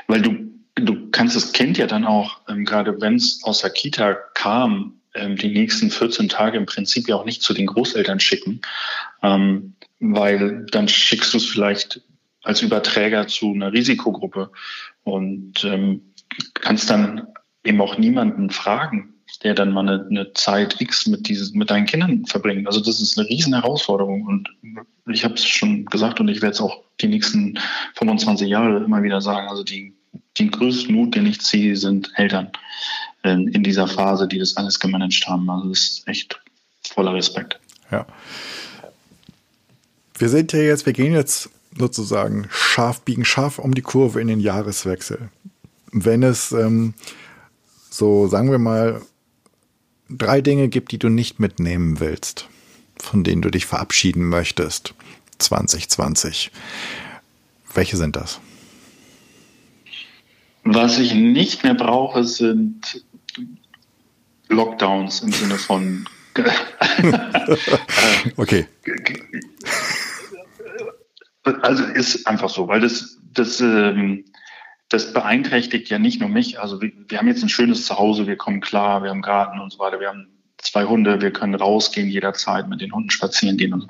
[0.08, 0.36] Weil du,
[0.76, 5.00] du kannst das Kind ja dann auch, ähm, gerade wenn es aus der Kita kam,
[5.14, 8.62] ähm, die nächsten 14 Tage im Prinzip ja auch nicht zu den Großeltern schicken,
[9.24, 12.02] ähm, weil dann schickst du es vielleicht
[12.44, 14.52] als Überträger zu einer Risikogruppe
[15.04, 16.14] und ähm,
[16.54, 17.28] kannst dann
[17.64, 21.88] eben auch niemanden fragen, der dann mal eine, eine Zeit X mit, diesen, mit deinen
[21.88, 22.68] Kindern verbringt.
[22.68, 24.50] Also das ist eine riesen Herausforderung und
[25.12, 27.58] ich habe es schon gesagt und ich werde es auch die nächsten
[27.96, 29.48] 25 Jahre immer wieder sagen.
[29.48, 29.95] Also die,
[30.38, 32.52] den größten Mut, den ich ziehe, sind Eltern
[33.24, 35.50] in, in dieser Phase, die das alles gemanagt haben.
[35.50, 36.40] Also das ist echt
[36.84, 37.60] voller Respekt.
[37.92, 38.06] Ja.
[40.18, 44.28] Wir sind ja jetzt, wir gehen jetzt sozusagen scharf, biegen scharf um die Kurve in
[44.28, 45.30] den Jahreswechsel.
[45.92, 46.94] Wenn es ähm,
[47.90, 49.02] so, sagen wir mal,
[50.10, 52.48] drei Dinge gibt, die du nicht mitnehmen willst,
[52.98, 54.94] von denen du dich verabschieden möchtest
[55.40, 56.52] 2020.
[57.74, 58.40] Welche sind das?
[60.76, 63.04] Was ich nicht mehr brauche, sind
[64.50, 66.06] Lockdowns im Sinne von.
[68.38, 68.68] okay.
[71.62, 74.26] Also ist einfach so, weil das, das ähm,
[74.90, 76.60] das beeinträchtigt ja nicht nur mich.
[76.60, 79.72] Also wir, wir haben jetzt ein schönes Zuhause, wir kommen klar, wir haben Garten und
[79.72, 83.88] so weiter, wir haben zwei Hunde, wir können rausgehen jederzeit mit den Hunden spazieren gehen.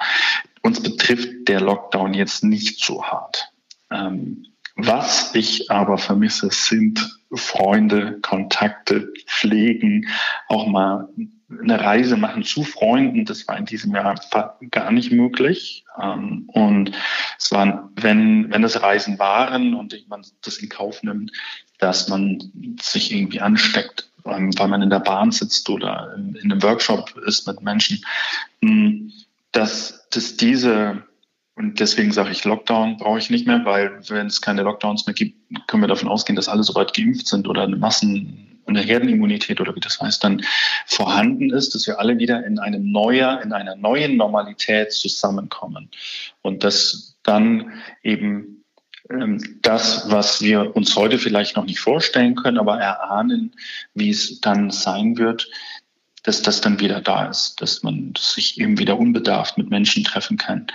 [0.62, 3.52] Uns betrifft der Lockdown jetzt nicht so hart.
[3.92, 4.46] Ähm,
[4.76, 10.08] was ich aber vermisse, sind Freunde, Kontakte, Pflegen,
[10.48, 11.08] auch mal
[11.50, 13.26] eine Reise machen zu Freunden.
[13.26, 14.20] Das war in diesem Jahr
[14.72, 15.86] gar nicht möglich.
[16.02, 16.92] Ähm, und
[17.38, 21.32] es waren, wenn, wenn es Reisen waren und man das in Kauf nimmt,
[21.78, 22.52] dass man
[22.82, 27.48] sich irgendwie ansteckt, ähm, weil man in der Bahn sitzt oder in, einem Workshop ist
[27.48, 28.04] mit Menschen,
[28.62, 29.12] hm,
[29.52, 31.04] dass, dass diese
[31.56, 35.14] und deswegen sage ich, Lockdown brauche ich nicht mehr, weil wenn es keine Lockdowns mehr
[35.14, 35.38] gibt,
[35.68, 39.74] können wir davon ausgehen, dass alle soweit geimpft sind oder eine Massen, eine Herdenimmunität oder
[39.74, 40.42] wie das heißt, dann
[40.86, 45.90] vorhanden ist, dass wir alle wieder in einem neuer, in einer neuen Normalität zusammenkommen.
[46.42, 47.72] Und dass dann
[48.04, 48.64] eben
[49.10, 53.56] ähm, das, was wir uns heute vielleicht noch nicht vorstellen können, aber erahnen,
[53.94, 55.48] wie es dann sein wird,
[56.24, 60.38] dass das dann wieder da ist, dass man sich eben wieder unbedarft mit Menschen treffen
[60.38, 60.68] kann.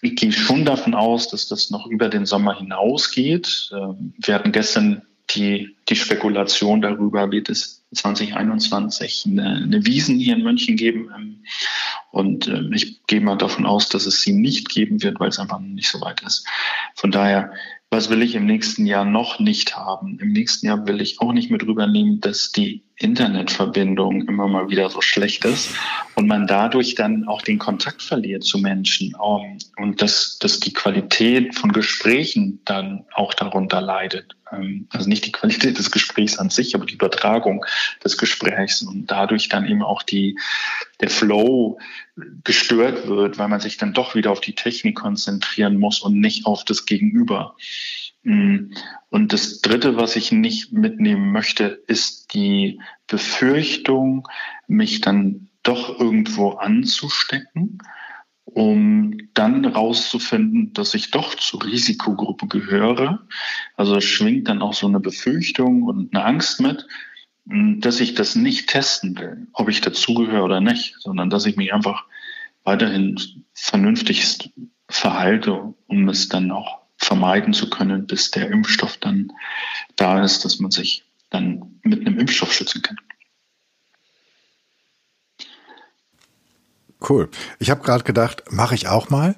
[0.00, 3.70] Ich gehe schon davon aus, dass das noch über den Sommer hinausgeht.
[3.72, 10.36] Ähm, wir hatten gestern die, die Spekulation darüber, wird es 2021 eine, eine Wiesen hier
[10.36, 11.10] in München geben.
[11.14, 11.44] Ähm,
[12.10, 15.38] und ähm, ich gehe mal davon aus, dass es sie nicht geben wird, weil es
[15.38, 16.46] einfach nicht so weit ist.
[16.94, 17.52] Von daher
[17.90, 20.18] was will ich im nächsten Jahr noch nicht haben?
[20.20, 24.90] Im nächsten Jahr will ich auch nicht mit rübernehmen, dass die Internetverbindung immer mal wieder
[24.90, 25.70] so schlecht ist
[26.16, 30.72] und man dadurch dann auch den Kontakt verliert zu Menschen ähm, und dass, dass die
[30.72, 34.34] Qualität von Gesprächen dann auch darunter leidet.
[34.50, 37.64] Ähm, also nicht die Qualität des Gesprächs an sich, aber die Übertragung
[38.04, 40.36] des Gesprächs und dadurch dann eben auch die,
[41.00, 41.78] der Flow
[42.42, 46.46] gestört wird, weil man sich dann doch wieder auf die Technik konzentrieren muss und nicht
[46.46, 47.54] auf das Gegenüber.
[48.28, 48.74] Mm.
[49.08, 54.28] Und das Dritte, was ich nicht mitnehmen möchte, ist die Befürchtung,
[54.66, 57.78] mich dann doch irgendwo anzustecken,
[58.44, 63.26] um dann rauszufinden, dass ich doch zur Risikogruppe gehöre.
[63.76, 66.86] Also es schwingt dann auch so eine Befürchtung und eine Angst mit,
[67.46, 71.72] dass ich das nicht testen will, ob ich dazugehöre oder nicht, sondern dass ich mich
[71.72, 72.04] einfach
[72.62, 73.18] weiterhin
[73.54, 74.52] vernünftig
[74.86, 79.32] verhalte, um es dann auch vermeiden zu können, bis der Impfstoff dann
[79.96, 82.98] da ist, dass man sich dann mit einem Impfstoff schützen kann.
[87.08, 87.30] Cool.
[87.58, 89.36] Ich habe gerade gedacht, mache ich auch mal.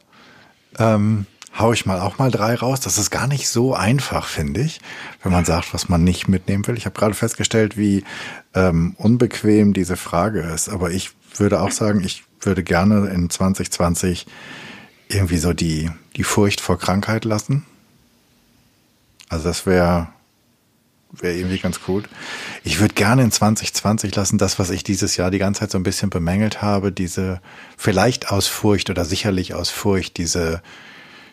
[0.78, 1.26] Ähm,
[1.58, 2.80] hau ich mal auch mal drei raus.
[2.80, 4.80] Das ist gar nicht so einfach, finde ich,
[5.22, 6.78] wenn man sagt, was man nicht mitnehmen will.
[6.78, 8.04] Ich habe gerade festgestellt, wie
[8.54, 10.70] ähm, unbequem diese Frage ist.
[10.70, 14.26] Aber ich würde auch sagen, ich würde gerne in 2020
[15.10, 17.66] irgendwie so die, die Furcht vor Krankheit lassen.
[19.28, 20.08] Also das wäre
[21.12, 22.04] wäre irgendwie ganz cool.
[22.62, 25.78] Ich würde gerne in 2020 lassen, das, was ich dieses Jahr die ganze Zeit so
[25.78, 27.40] ein bisschen bemängelt habe, diese
[27.76, 30.62] vielleicht aus Furcht oder sicherlich aus Furcht, diese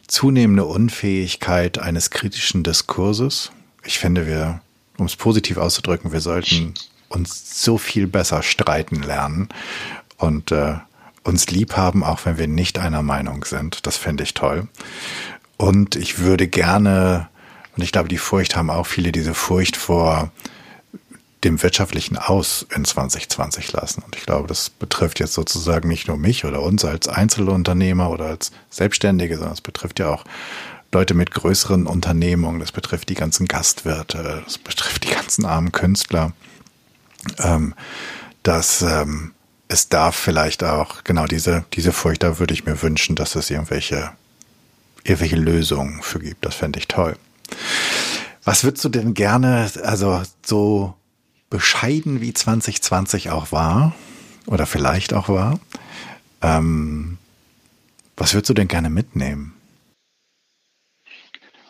[0.08, 3.52] zunehmende Unfähigkeit eines kritischen Diskurses.
[3.84, 4.62] Ich finde, wir,
[4.98, 6.74] um es positiv auszudrücken, wir sollten
[7.10, 9.50] uns so viel besser streiten lernen
[10.18, 10.76] und äh,
[11.28, 13.86] uns lieb haben, auch wenn wir nicht einer Meinung sind.
[13.86, 14.68] Das fände ich toll.
[15.58, 17.28] Und ich würde gerne,
[17.76, 20.32] und ich glaube, die Furcht haben auch viele diese Furcht vor
[21.44, 24.02] dem wirtschaftlichen Aus in 2020 lassen.
[24.04, 28.26] Und ich glaube, das betrifft jetzt sozusagen nicht nur mich oder uns als Einzelunternehmer oder
[28.26, 30.24] als Selbstständige, sondern es betrifft ja auch
[30.94, 36.32] Leute mit größeren Unternehmungen, das betrifft die ganzen Gastwirte, das betrifft die ganzen armen Künstler,
[37.40, 37.76] ähm,
[38.42, 39.34] dass ähm,
[39.68, 43.50] es darf vielleicht auch, genau diese, diese Furcht, da würde ich mir wünschen, dass es
[43.50, 44.12] irgendwelche,
[45.04, 46.46] irgendwelche Lösungen für gibt.
[46.46, 47.18] Das fände ich toll.
[48.44, 50.96] Was würdest du denn gerne, also so
[51.50, 53.94] bescheiden wie 2020 auch war,
[54.46, 55.60] oder vielleicht auch war,
[56.42, 57.18] ähm,
[58.16, 59.54] was würdest du denn gerne mitnehmen?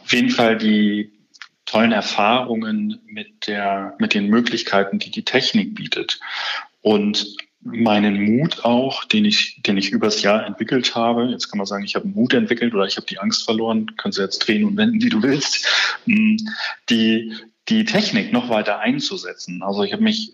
[0.04, 1.12] Auf jeden Fall die
[1.66, 6.20] tollen Erfahrungen mit der, mit den Möglichkeiten, die die Technik bietet.
[6.82, 7.36] Und
[7.72, 11.26] meinen Mut auch, den ich, den ich übers Jahr entwickelt habe.
[11.26, 13.91] Jetzt kann man sagen, ich habe Mut entwickelt oder ich habe die Angst verloren.
[13.97, 15.68] Kannst du jetzt drehen und wenden, wie du willst.
[16.05, 16.38] Hm,
[16.89, 17.34] die,
[17.70, 19.61] die Technik noch weiter einzusetzen.
[19.63, 20.34] Also ich habe mich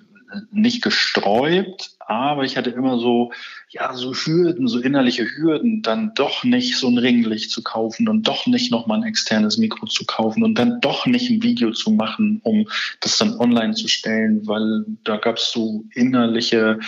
[0.52, 3.32] nicht gesträubt, aber ich hatte immer so,
[3.70, 8.28] ja, so Hürden, so innerliche Hürden, dann doch nicht so ein Ringlicht zu kaufen und
[8.28, 11.92] doch nicht nochmal ein externes Mikro zu kaufen und dann doch nicht ein Video zu
[11.92, 12.68] machen, um
[13.00, 16.80] das dann online zu stellen, weil da gab es so innerliche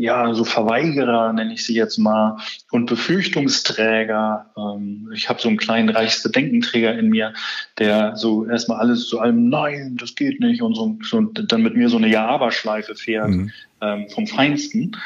[0.00, 2.38] ja, so Verweigerer, nenne ich sie jetzt mal,
[2.70, 4.50] und Befürchtungsträger.
[4.56, 7.34] Ähm, ich habe so einen kleinen Reichsbedenkenträger in mir,
[7.78, 11.76] der so erstmal alles zu allem, nein, das geht nicht, und so, so dann mit
[11.76, 13.50] mir so eine Ja-Aber-Schleife fährt mhm.
[13.82, 14.96] ähm, vom Feinsten.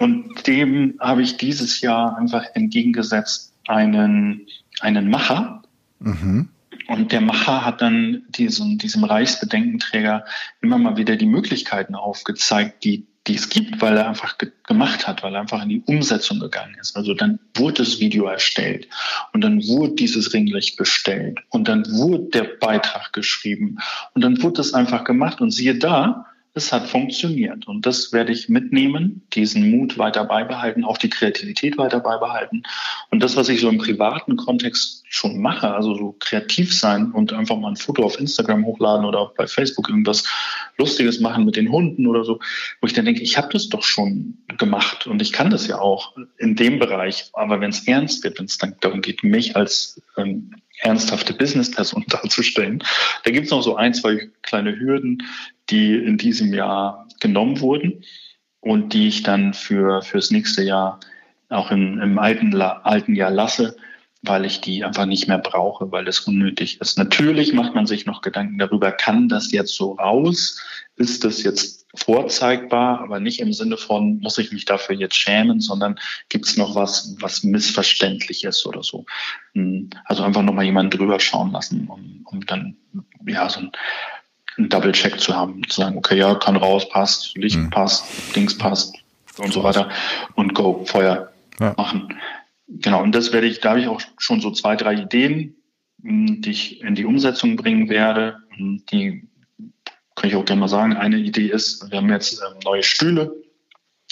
[0.00, 4.48] Und dem habe ich dieses Jahr einfach entgegengesetzt einen,
[4.80, 5.62] einen Macher.
[6.00, 6.48] Mhm.
[6.88, 10.24] Und der Macher hat dann diesen, diesem Reichsbedenkenträger
[10.60, 15.08] immer mal wieder die Möglichkeiten aufgezeigt, die die es gibt, weil er einfach ge gemacht
[15.08, 16.96] hat, weil er einfach in die Umsetzung gegangen ist.
[16.96, 18.88] Also dann wurde das Video erstellt
[19.32, 23.78] und dann wurde dieses Ringlicht bestellt und dann wurde der Beitrag geschrieben
[24.14, 27.68] und dann wurde das einfach gemacht und siehe da, es hat funktioniert.
[27.68, 32.64] Und das werde ich mitnehmen, diesen Mut weiter beibehalten, auch die Kreativität weiter beibehalten.
[33.10, 37.32] Und das, was ich so im privaten Kontext schon mache, also so kreativ sein und
[37.32, 40.24] einfach mal ein Foto auf Instagram hochladen oder auch bei Facebook irgendwas
[40.76, 42.40] Lustiges machen mit den Hunden oder so,
[42.80, 45.78] wo ich dann denke, ich habe das doch schon gemacht und ich kann das ja
[45.78, 47.30] auch in dem Bereich.
[47.32, 52.04] Aber wenn es ernst wird, wenn es dann darum geht, mich als ähm, ernsthafte Business-Person
[52.08, 52.82] darzustellen.
[53.24, 55.22] Da gibt es noch so ein, zwei kleine Hürden,
[55.70, 58.04] die in diesem Jahr genommen wurden
[58.60, 61.00] und die ich dann für fürs nächste Jahr
[61.48, 63.76] auch im, im alten, alten Jahr lasse,
[64.22, 66.98] weil ich die einfach nicht mehr brauche, weil es unnötig ist.
[66.98, 70.60] Natürlich macht man sich noch Gedanken darüber, kann das jetzt so raus?
[71.00, 75.60] Ist das jetzt vorzeigbar, aber nicht im Sinne von, muss ich mich dafür jetzt schämen,
[75.60, 75.98] sondern
[76.28, 79.06] gibt es noch was, was missverständlich ist oder so.
[79.54, 82.76] Hm, also einfach nochmal jemanden drüber schauen lassen, um, um dann
[83.26, 83.72] ja so ein
[84.58, 87.70] einen Double-Check zu haben, zu sagen, okay, ja, kann raus, passt, Licht mhm.
[87.70, 88.04] passt,
[88.36, 88.94] Dings passt
[89.38, 89.88] und so weiter
[90.34, 91.72] und go, Feuer ja.
[91.78, 92.14] machen.
[92.68, 95.56] Genau, und das werde ich, da habe ich auch schon so zwei, drei Ideen,
[96.02, 98.36] hm, die ich in die Umsetzung bringen werde.
[98.50, 99.29] Hm, die
[100.20, 100.96] kann ich auch gerne mal sagen.
[100.96, 103.34] Eine Idee ist, wir haben jetzt ähm, neue Stühle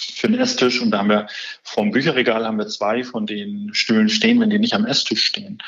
[0.00, 1.26] für den Esstisch und da haben wir
[1.62, 5.62] vom Bücherregal haben wir zwei von den Stühlen stehen, wenn die nicht am Esstisch stehen.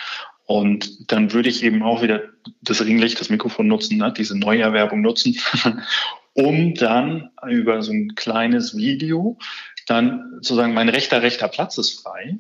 [0.47, 2.23] Und dann würde ich eben auch wieder
[2.63, 5.37] das Ringlicht, das Mikrofon nutzen, ne, diese Neuerwerbung nutzen,
[6.33, 9.39] um dann über so ein kleines Video
[9.87, 12.39] dann zu sagen, mein rechter, rechter Platz ist frei.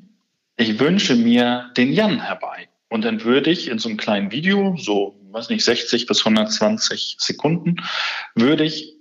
[0.57, 2.69] Ich wünsche mir den Jan herbei.
[2.89, 7.17] Und dann würde ich in so einem kleinen Video, so, weiß nicht, 60 bis 120
[7.19, 7.77] Sekunden,
[8.35, 9.01] würde ich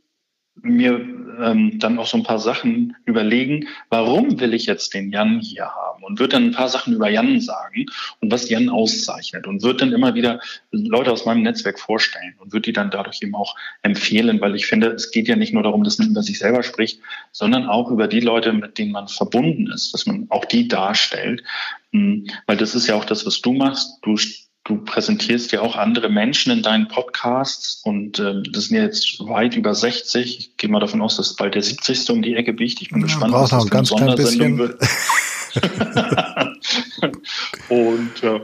[0.63, 0.99] mir
[1.39, 5.65] ähm, dann auch so ein paar Sachen überlegen, warum will ich jetzt den Jan hier
[5.65, 7.85] haben und wird dann ein paar Sachen über Jan sagen
[8.19, 10.39] und was Jan auszeichnet und wird dann immer wieder
[10.71, 14.65] Leute aus meinem Netzwerk vorstellen und wird die dann dadurch eben auch empfehlen, weil ich
[14.65, 17.01] finde, es geht ja nicht nur darum, dass man über sich selber spricht,
[17.31, 21.43] sondern auch über die Leute, mit denen man verbunden ist, dass man auch die darstellt,
[21.91, 23.99] hm, weil das ist ja auch das, was du machst.
[24.01, 24.17] Du
[24.69, 29.19] Du präsentierst ja auch andere Menschen in deinen Podcasts und äh, das sind ja jetzt
[29.27, 30.37] weit über 60.
[30.37, 32.07] Ich gehe mal davon aus, dass bald der 70.
[32.11, 32.79] um die Ecke biegt.
[32.79, 34.79] Ich bin ja, gespannt, was das für eine Sondersendung wird.
[37.69, 38.41] und äh,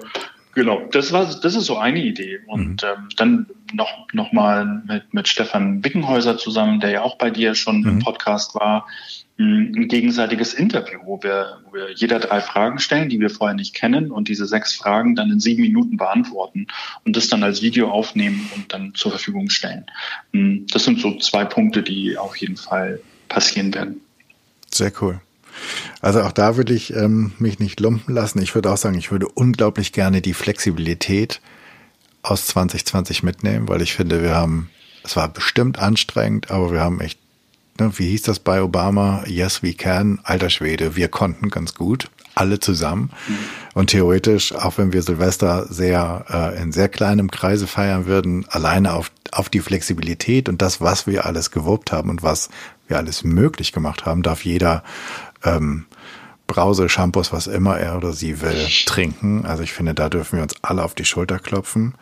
[0.56, 2.40] genau, das war, das ist so eine Idee.
[2.48, 2.88] Und mhm.
[2.88, 3.46] ähm, dann
[3.76, 7.90] noch, noch mal mit, mit Stefan Wickenhäuser zusammen, der ja auch bei dir schon mhm.
[7.90, 8.88] im Podcast war,
[9.38, 13.74] ein gegenseitiges Interview, wo wir, wo wir jeder drei Fragen stellen, die wir vorher nicht
[13.74, 16.68] kennen und diese sechs Fragen dann in sieben Minuten beantworten
[17.04, 19.86] und das dann als Video aufnehmen und dann zur Verfügung stellen.
[20.32, 24.00] Hm, das sind so zwei Punkte, die auf jeden Fall passieren werden.
[24.72, 25.20] Sehr cool.
[26.02, 28.42] Also auch da würde ich ähm, mich nicht lumpen lassen.
[28.42, 31.42] Ich würde auch sagen, ich würde unglaublich gerne die Flexibilität
[32.26, 34.70] aus 2020 mitnehmen, weil ich finde, wir haben,
[35.04, 37.20] es war bestimmt anstrengend, aber wir haben echt
[37.80, 39.24] ne, wie hieß das bei Obama?
[39.28, 40.20] Yes, we can.
[40.24, 42.10] Alter Schwede, wir konnten ganz gut.
[42.38, 43.12] Alle zusammen.
[43.76, 48.94] Und theoretisch, auch wenn wir Silvester sehr äh, in sehr kleinem Kreise feiern würden, alleine
[48.94, 52.50] auf, auf die Flexibilität und das, was wir alles gewuppt haben und was
[52.90, 54.84] wir alles möglich gemacht haben, darf jeder
[55.46, 55.86] ähm,
[56.48, 59.46] Brause, Shampoos, was immer er oder sie will, trinken.
[59.46, 61.96] Also ich finde, da dürfen wir uns alle auf die Schulter klopfen.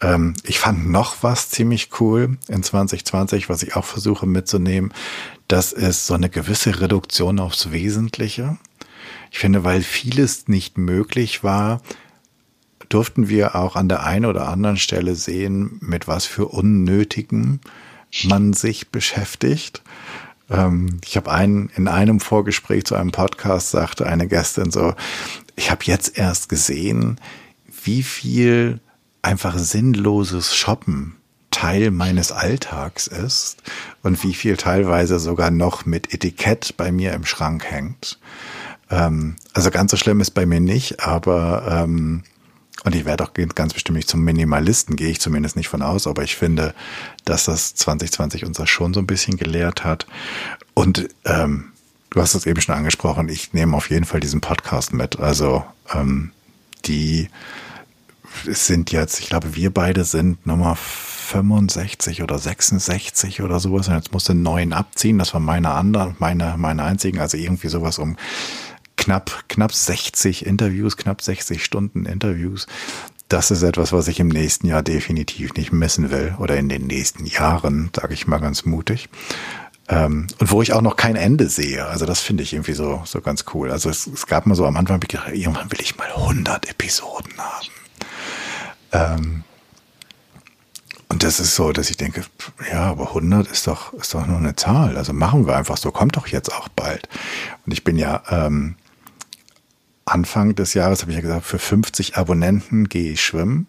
[0.00, 4.92] Ähm, ich fand noch was ziemlich cool in 2020, was ich auch versuche mitzunehmen.
[5.48, 8.56] Das ist so eine gewisse Reduktion aufs Wesentliche.
[9.30, 11.80] Ich finde, weil vieles nicht möglich war,
[12.88, 17.60] durften wir auch an der einen oder anderen Stelle sehen, mit was für Unnötigen
[18.24, 19.82] man sich beschäftigt.
[20.50, 24.94] Ähm, ich habe einen in einem Vorgespräch zu einem Podcast sagte eine Gästin so:
[25.56, 27.20] Ich habe jetzt erst gesehen,
[27.84, 28.80] wie viel
[29.22, 31.16] einfach sinnloses Shoppen
[31.50, 33.62] Teil meines Alltags ist
[34.02, 38.18] und wie viel teilweise sogar noch mit Etikett bei mir im Schrank hängt.
[38.90, 42.24] Ähm, also ganz so schlimm ist bei mir nicht, aber ähm,
[42.84, 46.06] und ich werde auch ganz bestimmt nicht zum Minimalisten, gehe ich zumindest nicht von aus,
[46.06, 46.74] aber ich finde,
[47.24, 50.06] dass das 2020 uns das schon so ein bisschen gelehrt hat.
[50.74, 51.72] Und ähm,
[52.10, 55.18] du hast es eben schon angesprochen, ich nehme auf jeden Fall diesen Podcast mit.
[55.18, 56.30] Also ähm,
[56.84, 57.28] die
[58.44, 63.88] sind jetzt, ich glaube, wir beide sind Nummer 65 oder 66 oder sowas.
[63.88, 65.18] Und jetzt musste neun abziehen.
[65.18, 67.18] Das war meine andere, meine, meine einzigen.
[67.18, 68.16] Also irgendwie sowas um
[69.06, 72.66] knapp, knapp 60 Interviews, knapp 60 Stunden Interviews.
[73.28, 76.34] Das ist etwas, was ich im nächsten Jahr definitiv nicht missen will.
[76.40, 79.08] Oder in den nächsten Jahren, sage ich mal ganz mutig.
[79.88, 81.86] Ähm, und wo ich auch noch kein Ende sehe.
[81.86, 83.70] Also das finde ich irgendwie so, so ganz cool.
[83.70, 85.00] Also es, es gab mal so am Anfang,
[85.32, 87.68] irgendwann will ich mal 100 Episoden haben.
[88.90, 89.44] Ähm,
[91.08, 92.24] und das ist so, dass ich denke,
[92.72, 94.96] ja, aber 100 ist doch, ist doch nur eine Zahl.
[94.96, 97.08] Also machen wir einfach so, kommt doch jetzt auch bald.
[97.64, 98.74] Und ich bin ja ähm,
[100.06, 103.66] Anfang des Jahres, habe ich ja gesagt, für 50 Abonnenten gehe ich schwimmen.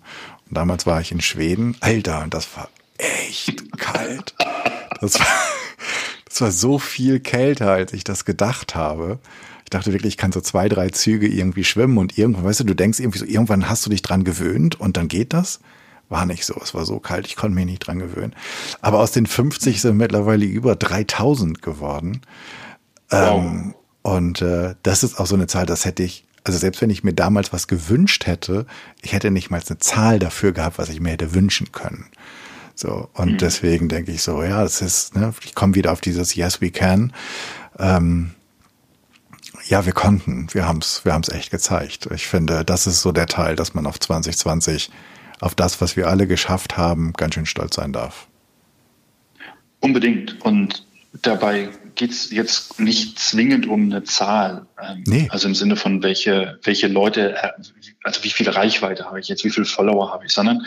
[0.47, 1.75] Und damals war ich in Schweden.
[1.79, 4.35] Alter, und das war echt kalt.
[5.01, 5.27] Das war,
[6.25, 9.19] das war so viel kälter, als ich das gedacht habe.
[9.65, 12.63] Ich dachte wirklich, ich kann so zwei, drei Züge irgendwie schwimmen und irgendwann, weißt du,
[12.63, 15.59] du denkst irgendwie so, irgendwann hast du dich dran gewöhnt und dann geht das.
[16.09, 16.55] War nicht so.
[16.63, 18.33] Es war so kalt, ich konnte mich nicht dran gewöhnen.
[18.79, 22.21] Aber aus den 50 sind mittlerweile über 3000 geworden.
[23.09, 23.41] Wow.
[23.41, 23.73] Ähm,
[24.03, 27.03] und äh, das ist auch so eine Zahl, das hätte ich, also selbst wenn ich
[27.03, 28.65] mir damals was gewünscht hätte,
[29.01, 32.05] ich hätte nicht mal eine Zahl dafür gehabt, was ich mir hätte wünschen können.
[32.73, 33.37] So, und mhm.
[33.37, 36.71] deswegen denke ich so, ja, das ist, ne, ich komme wieder auf dieses Yes, we
[36.71, 37.11] can.
[37.77, 38.31] Ähm,
[39.67, 40.47] ja, wir konnten.
[40.53, 42.07] Wir haben es wir haben's echt gezeigt.
[42.13, 44.89] Ich finde, das ist so der Teil, dass man auf 2020,
[45.41, 48.27] auf das, was wir alle geschafft haben, ganz schön stolz sein darf.
[49.81, 50.39] Unbedingt.
[50.45, 50.85] Und
[51.21, 54.67] dabei geht es jetzt nicht zwingend um eine Zahl.
[54.81, 55.27] Ähm, nee.
[55.31, 57.51] Also im Sinne von welche, welche Leute, äh,
[58.03, 60.65] also wie viel Reichweite habe ich jetzt, wie viele Follower habe ich, sondern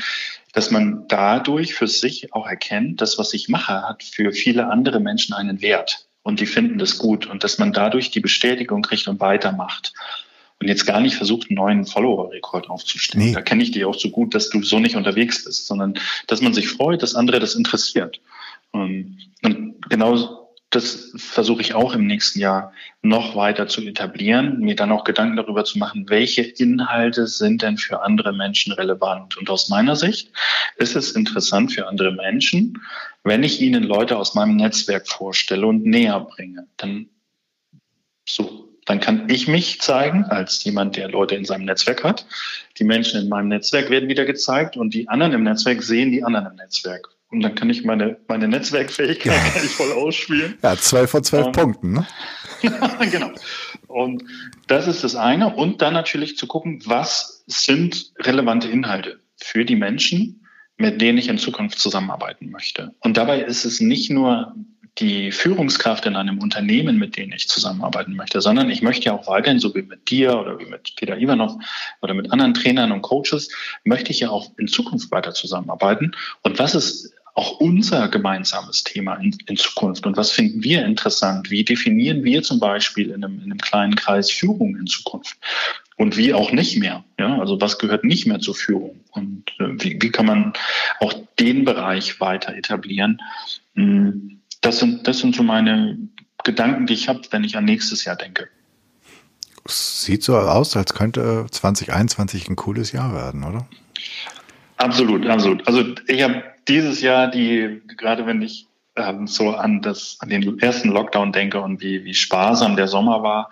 [0.53, 5.01] dass man dadurch für sich auch erkennt, dass was ich mache, hat für viele andere
[5.01, 9.09] Menschen einen Wert und die finden das gut und dass man dadurch die Bestätigung kriegt
[9.09, 9.95] und weitermacht.
[10.61, 13.29] Und jetzt gar nicht versucht, einen neuen Follower-Rekord aufzustellen.
[13.29, 13.33] Nee.
[13.33, 15.95] Da kenne ich dich auch so gut, dass du so nicht unterwegs bist, sondern
[16.27, 18.21] dass man sich freut, dass andere das interessiert.
[18.71, 20.40] Und, und genau
[20.71, 25.37] das versuche ich auch im nächsten Jahr noch weiter zu etablieren, mir dann auch Gedanken
[25.37, 29.37] darüber zu machen, welche Inhalte sind denn für andere Menschen relevant.
[29.37, 30.31] Und aus meiner Sicht
[30.77, 32.81] ist es interessant für andere Menschen,
[33.25, 36.69] wenn ich ihnen Leute aus meinem Netzwerk vorstelle und näher bringe.
[36.77, 37.09] Dann
[38.29, 42.27] so, dann kann ich mich zeigen als jemand, der Leute in seinem Netzwerk hat.
[42.79, 46.23] Die Menschen in meinem Netzwerk werden wieder gezeigt und die anderen im Netzwerk sehen die
[46.23, 47.09] anderen im Netzwerk.
[47.31, 49.61] Und dann kann ich meine, meine Netzwerkfähigkeit ja.
[49.69, 50.59] voll ausspielen.
[50.63, 51.93] Ja, zwölf von zwölf um, Punkten.
[51.93, 52.07] Ne?
[53.11, 53.31] genau.
[53.87, 54.25] Und
[54.67, 55.55] das ist das eine.
[55.55, 60.45] Und dann natürlich zu gucken, was sind relevante Inhalte für die Menschen,
[60.77, 62.95] mit denen ich in Zukunft zusammenarbeiten möchte.
[63.01, 64.55] Und dabei ist es nicht nur
[64.99, 69.27] die Führungskraft in einem Unternehmen, mit denen ich zusammenarbeiten möchte, sondern ich möchte ja auch
[69.29, 71.55] weiterhin, so wie mit dir oder wie mit Peter Ivanov
[72.03, 73.51] oder mit anderen Trainern und Coaches,
[73.85, 76.13] möchte ich ja auch in Zukunft weiter zusammenarbeiten.
[76.43, 81.51] Und was ist auch unser gemeinsames Thema in, in, Zukunft und was finden wir interessant?
[81.51, 85.39] Wie definieren wir zum Beispiel in einem, in einem kleinen Kreis Führung in Zukunft?
[85.97, 87.03] Und wie auch nicht mehr?
[87.19, 89.01] Ja, also was gehört nicht mehr zur Führung?
[89.13, 90.53] Und äh, wie, wie kann man
[91.01, 93.23] auch den Bereich weiter etablieren?
[93.75, 95.97] Hm, das sind, das sind so meine
[96.45, 98.49] Gedanken, die ich habe, wenn ich an nächstes Jahr denke.
[99.67, 103.67] Sieht so aus, als könnte 2021 ein cooles Jahr werden, oder?
[104.81, 105.67] Absolut, absolut.
[105.67, 108.67] Also ich habe dieses Jahr die, gerade wenn ich
[108.97, 113.23] ähm, so an das, an den ersten Lockdown denke und wie, wie sparsam der Sommer
[113.23, 113.51] war,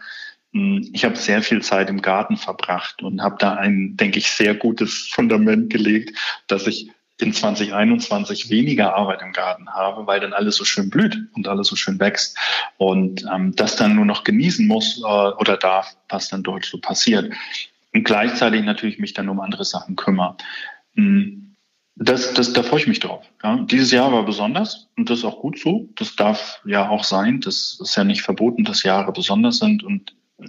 [0.54, 4.30] hm, ich habe sehr viel Zeit im Garten verbracht und habe da ein, denke ich,
[4.30, 6.16] sehr gutes Fundament gelegt,
[6.46, 11.18] dass ich in 2021 weniger Arbeit im Garten habe, weil dann alles so schön blüht
[11.34, 12.38] und alles so schön wächst
[12.78, 16.78] und ähm, das dann nur noch genießen muss äh, oder darf, was dann dort so
[16.78, 17.34] passiert.
[17.92, 20.36] Und gleichzeitig natürlich mich dann um andere Sachen kümmere.
[20.98, 21.54] Hm,
[21.94, 23.24] das, das, da freue ich mich drauf.
[23.42, 23.56] Ja.
[23.70, 25.88] Dieses Jahr war besonders und das ist auch gut so.
[25.96, 27.40] Das darf ja auch sein.
[27.40, 29.82] Das ist ja nicht verboten, dass Jahre besonders sind.
[29.82, 30.46] Und äh,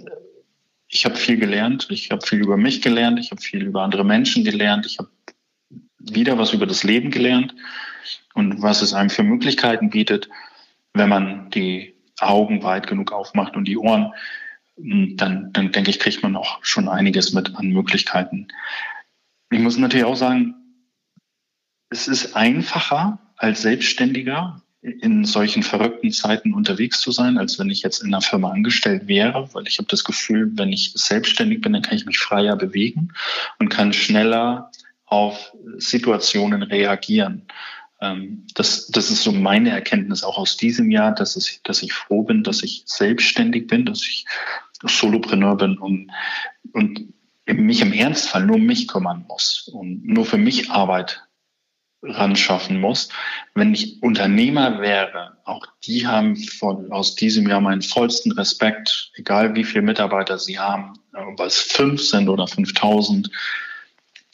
[0.88, 1.86] ich habe viel gelernt.
[1.90, 3.18] Ich habe viel über mich gelernt.
[3.18, 4.86] Ich habe viel über andere Menschen gelernt.
[4.86, 5.08] Ich habe
[5.98, 7.54] wieder was über das Leben gelernt
[8.34, 10.28] und was es einem für Möglichkeiten bietet,
[10.94, 14.12] wenn man die Augen weit genug aufmacht und die Ohren.
[14.76, 18.48] Hm, dann, dann denke ich, kriegt man auch schon einiges mit an Möglichkeiten.
[19.50, 20.54] Ich muss natürlich auch sagen,
[21.90, 27.82] es ist einfacher als Selbstständiger in solchen verrückten Zeiten unterwegs zu sein, als wenn ich
[27.82, 31.72] jetzt in einer Firma angestellt wäre, weil ich habe das Gefühl, wenn ich selbstständig bin,
[31.72, 33.12] dann kann ich mich freier bewegen
[33.58, 34.70] und kann schneller
[35.04, 37.48] auf Situationen reagieren.
[38.00, 41.92] Ähm, das, das ist so meine Erkenntnis auch aus diesem Jahr, dass, es, dass ich
[41.92, 44.24] froh bin, dass ich selbstständig bin, dass ich
[44.82, 46.10] Solopreneur bin und,
[46.72, 47.12] und
[47.54, 51.22] mich im Ernstfall nur um mich kümmern muss und nur für mich Arbeit
[52.02, 53.10] ran schaffen muss.
[53.54, 59.54] Wenn ich Unternehmer wäre, auch die haben von, aus diesem Jahr meinen vollsten Respekt, egal
[59.54, 63.30] wie viele Mitarbeiter sie haben, ob es fünf sind oder 5000,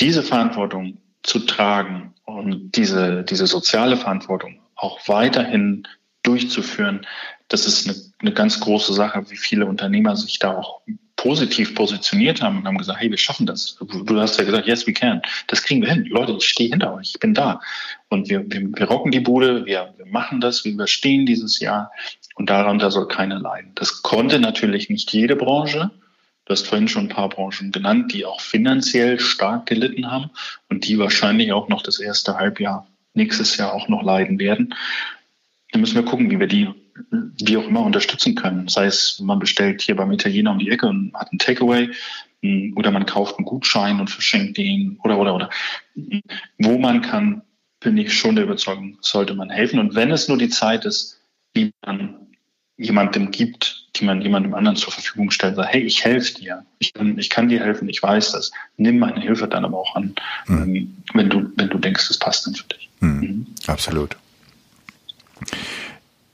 [0.00, 5.88] diese Verantwortung zu tragen und diese, diese soziale Verantwortung auch weiterhin
[6.22, 7.06] durchzuführen,
[7.48, 10.82] das ist eine, eine ganz große Sache, wie viele Unternehmer sich da auch
[11.26, 13.76] positiv positioniert haben und haben gesagt, hey, wir schaffen das.
[13.80, 15.20] Du hast ja gesagt, yes, we can.
[15.48, 16.04] Das kriegen wir hin.
[16.04, 17.60] Leute, ich stehe hinter euch, ich bin da.
[18.08, 21.90] Und wir, wir, wir rocken die Bude, wir, wir machen das, wir überstehen dieses Jahr
[22.36, 23.72] und darunter soll keiner leiden.
[23.74, 25.90] Das konnte natürlich nicht jede Branche.
[26.44, 30.30] Du hast vorhin schon ein paar Branchen genannt, die auch finanziell stark gelitten haben
[30.68, 34.74] und die wahrscheinlich auch noch das erste Halbjahr nächstes Jahr auch noch leiden werden.
[35.72, 36.68] Dann müssen wir gucken, wie wir die
[37.11, 38.68] wie auch immer unterstützen können.
[38.68, 41.90] Sei es, man bestellt hier beim Italiener um die Ecke und hat einen Takeaway
[42.42, 45.51] hm, oder man kauft einen Gutschein und verschenkt den oder oder oder.
[46.59, 47.42] Wo man kann,
[47.80, 49.78] bin ich schon der Überzeugung, sollte man helfen.
[49.78, 51.20] Und wenn es nur die Zeit ist,
[51.55, 52.26] die man
[52.78, 56.92] jemandem gibt, die man jemandem anderen zur Verfügung stellt, sagt, hey, ich helfe dir, ich
[56.92, 58.51] kann, ich kann dir helfen, ich weiß das.
[58.76, 60.14] Nimm meine Hilfe dann aber auch an,
[60.47, 60.97] mhm.
[61.14, 62.90] wenn du, wenn du denkst, das passt dann für dich.
[63.01, 63.20] Mhm.
[63.20, 63.47] Mhm.
[63.66, 64.16] Absolut.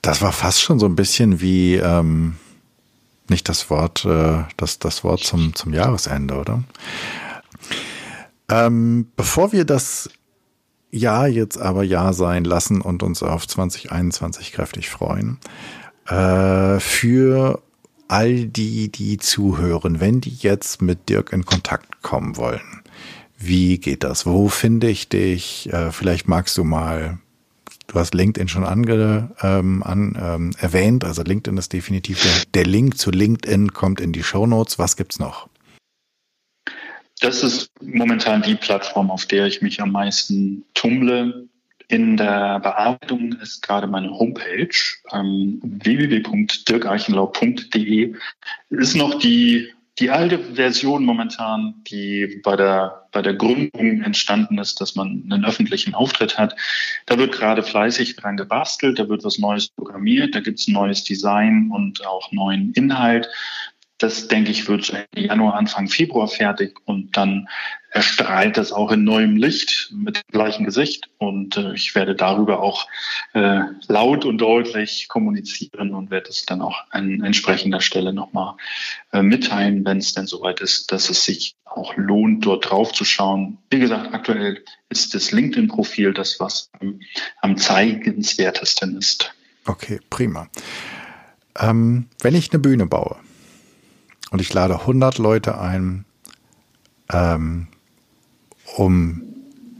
[0.03, 2.37] Das war fast schon so ein bisschen wie ähm,
[3.29, 6.65] nicht das Wort, äh, das, das Wort zum, zum Jahresende, oder?
[8.51, 10.11] Ähm, bevor wir das
[10.91, 15.39] Jahr jetzt aber Ja sein lassen und uns auf 2021 kräftig freuen,
[16.07, 17.63] äh, für
[18.09, 22.83] all die, die zuhören, wenn die jetzt mit Dirk in Kontakt kommen wollen,
[23.39, 24.27] wie geht das?
[24.27, 25.73] Wo finde ich dich?
[25.73, 27.19] Äh, vielleicht magst du mal
[27.87, 32.65] Du hast LinkedIn schon ange, ähm, an, ähm, erwähnt, also LinkedIn ist definitiv der, der
[32.65, 34.79] Link zu LinkedIn kommt in die Show Notes.
[34.79, 35.49] Was gibt's noch?
[37.21, 41.49] Das ist momentan die Plattform, auf der ich mich am meisten tummle.
[41.89, 44.69] In der Bearbeitung ist gerade meine Homepage
[45.13, 48.15] ähm, www.dirkarchenlau.de
[48.71, 49.69] ist noch die
[49.99, 55.45] die alte Version momentan, die bei der, bei der Gründung entstanden ist, dass man einen
[55.45, 56.57] öffentlichen Auftritt hat,
[57.07, 61.05] da wird gerade fleißig dran gebastelt, da wird was Neues programmiert, da gibt's ein neues
[61.05, 63.29] Design und auch neuen Inhalt.
[63.99, 67.49] Das, denke ich, wird Ende Januar, Anfang Februar fertig und dann
[67.93, 71.11] erstrahlt das auch in neuem Licht mit dem gleichen Gesicht.
[71.19, 72.89] Und äh, ich werde darüber auch
[73.35, 78.55] äh, laut und deutlich kommunizieren und werde es dann auch an entsprechender Stelle nochmal
[79.13, 83.05] äh, mitteilen, wenn es denn soweit ist, dass es sich auch lohnt, dort drauf zu
[83.05, 83.59] schauen.
[83.71, 86.99] Wie gesagt, aktuell ist das LinkedIn-Profil das, was am,
[87.43, 89.35] am zeigenswertesten ist.
[89.67, 90.49] Okay, prima.
[91.59, 93.17] Ähm, wenn ich eine Bühne baue
[94.31, 96.07] und ich lade 100 Leute ein,
[97.13, 97.69] ähm,
[98.77, 99.23] um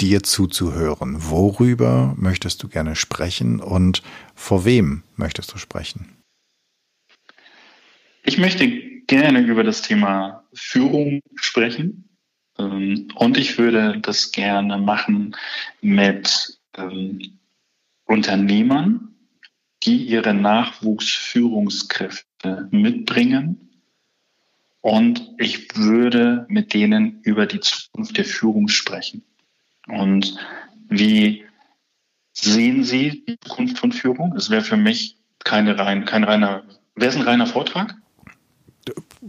[0.01, 4.03] dir zuzuhören, worüber möchtest du gerne sprechen und
[4.35, 6.17] vor wem möchtest du sprechen?
[8.25, 8.69] Ich möchte
[9.07, 12.09] gerne über das Thema Führung sprechen.
[12.59, 15.37] Ähm, und ich würde das gerne machen
[15.81, 17.39] mit ähm,
[18.05, 19.15] Unternehmern,
[19.83, 23.72] die ihre Nachwuchsführungskräfte mitbringen.
[24.83, 29.23] Und ich würde mit denen über die Zukunft der Führung sprechen.
[29.87, 30.37] Und
[30.89, 31.45] wie
[32.33, 34.35] sehen Sie die Zukunft von Führung?
[34.37, 36.65] Es wäre für mich keine rein, kein reiner,
[36.97, 37.95] wäre es ein reiner Vortrag?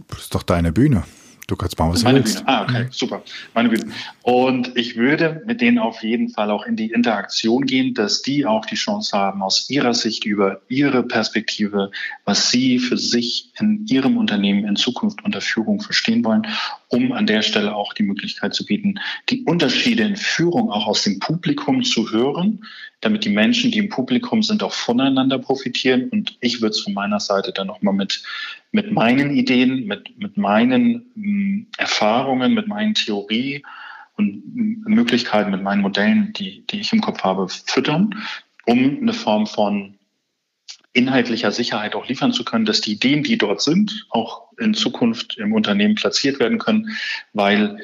[0.08, 1.04] Das ist doch deine Bühne.
[1.46, 2.38] Du kannst machen, was Meine du willst.
[2.38, 2.48] Bühne.
[2.48, 3.22] Ah, okay, super.
[3.52, 3.92] Meine Bühne.
[4.22, 8.46] Und ich würde mit denen auf jeden Fall auch in die Interaktion gehen, dass die
[8.46, 11.90] auch die Chance haben, aus ihrer Sicht über ihre Perspektive,
[12.24, 16.46] was sie für sich in ihrem Unternehmen in Zukunft unter Führung verstehen wollen,
[16.88, 18.94] um an der Stelle auch die Möglichkeit zu bieten,
[19.28, 22.64] die Unterschiede in Führung auch aus dem Publikum zu hören,
[23.00, 26.08] damit die Menschen, die im Publikum sind, auch voneinander profitieren.
[26.08, 28.22] Und ich würde es von meiner Seite dann nochmal mit,
[28.72, 33.62] mit meinen Ideen, mit, mit meinen mh, hm, Erfahrungen, mit meinen Theorie
[34.16, 34.42] und
[34.86, 38.14] Möglichkeiten, mit meinen Modellen, die, die ich im Kopf habe, füttern,
[38.64, 39.94] um eine Form von
[40.92, 45.36] inhaltlicher Sicherheit auch liefern zu können, dass die Ideen, die dort sind, auch in Zukunft
[45.36, 46.96] im Unternehmen platziert werden können,
[47.32, 47.80] weil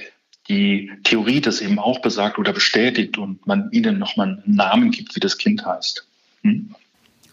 [0.51, 5.15] die Theorie das eben auch besagt oder bestätigt und man ihnen nochmal einen Namen gibt,
[5.15, 6.05] wie das Kind heißt.
[6.43, 6.75] Hm?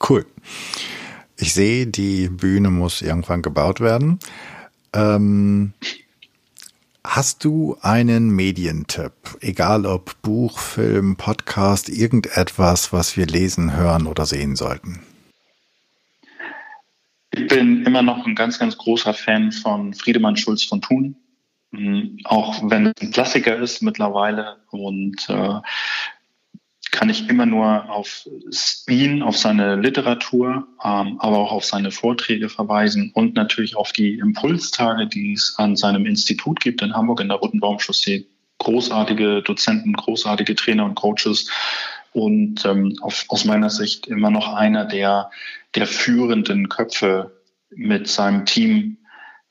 [0.08, 0.26] Cool.
[1.36, 4.20] Ich sehe, die Bühne muss irgendwann gebaut werden.
[4.94, 5.74] Ähm,
[7.04, 9.14] hast du einen Medientipp?
[9.42, 15.00] Egal ob Buch, Film, Podcast, irgendetwas, was wir lesen, hören oder sehen sollten?
[17.32, 21.16] Ich bin immer noch ein ganz, ganz großer Fan von Friedemann Schulz von Thun.
[21.72, 22.20] Mhm.
[22.24, 25.60] auch wenn es ein Klassiker ist mittlerweile und äh,
[26.92, 28.28] kann ich immer nur auf
[28.88, 34.16] ihn, auf seine Literatur, ähm, aber auch auf seine Vorträge verweisen und natürlich auf die
[34.16, 38.26] Impulstage, die es an seinem Institut gibt in Hamburg in der Rotenbaumchaussee.
[38.60, 41.52] Großartige Dozenten, großartige Trainer und Coaches
[42.14, 45.30] und ähm, auf, aus meiner Sicht immer noch einer der,
[45.76, 48.98] der führenden Köpfe mit seinem Team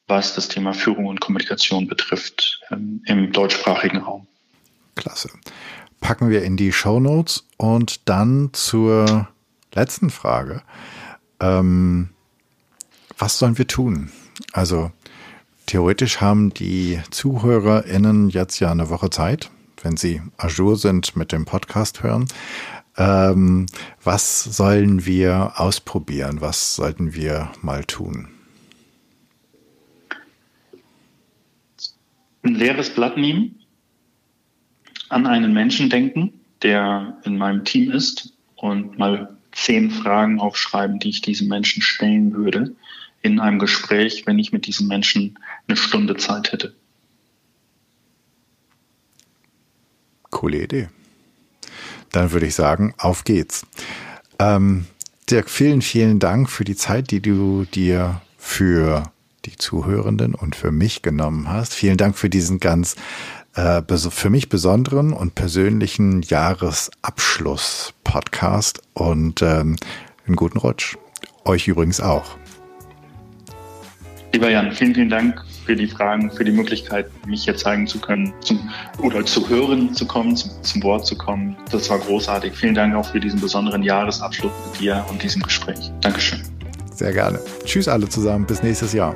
[0.08, 4.26] was das Thema Führung und Kommunikation betrifft ähm, im deutschsprachigen Raum.
[4.94, 5.30] Klasse.
[6.00, 9.28] Packen wir in die Show Notes und dann zur
[9.74, 10.62] letzten Frage.
[11.40, 12.10] Ähm,
[13.18, 14.10] was sollen wir tun?
[14.52, 14.92] Also
[15.66, 19.50] theoretisch haben die ZuhörerInnen jetzt ja eine Woche Zeit,
[19.82, 22.26] wenn sie Azure sind mit dem Podcast hören.
[22.96, 23.66] Ähm,
[24.02, 26.40] was sollen wir ausprobieren?
[26.40, 28.28] Was sollten wir mal tun?
[32.46, 33.60] Ein leeres Blatt nehmen,
[35.08, 36.32] an einen Menschen denken,
[36.62, 42.32] der in meinem Team ist und mal zehn Fragen aufschreiben, die ich diesem Menschen stellen
[42.32, 42.74] würde
[43.22, 46.74] in einem Gespräch, wenn ich mit diesem Menschen eine Stunde Zeit hätte.
[50.30, 50.88] Coole Idee.
[52.12, 53.66] Dann würde ich sagen, auf geht's.
[54.38, 54.86] Ähm,
[55.30, 59.10] Dirk, vielen, vielen Dank für die Zeit, die du dir für
[59.46, 61.74] die Zuhörenden und für mich genommen hast.
[61.74, 62.96] Vielen Dank für diesen ganz
[63.54, 69.76] äh, für mich besonderen und persönlichen Jahresabschluss-Podcast und ähm,
[70.26, 70.96] einen guten Rutsch.
[71.44, 72.36] Euch übrigens auch.
[74.32, 77.98] Lieber Jan, vielen, vielen Dank für die Fragen, für die Möglichkeit, mich hier zeigen zu
[77.98, 81.56] können zum, oder zu hören zu kommen, zum, zum Wort zu kommen.
[81.70, 82.54] Das war großartig.
[82.54, 85.90] Vielen Dank auch für diesen besonderen Jahresabschluss mit dir und diesem Gespräch.
[86.02, 86.42] Dankeschön.
[86.92, 87.40] Sehr gerne.
[87.64, 88.46] Tschüss alle zusammen.
[88.46, 89.14] Bis nächstes Jahr.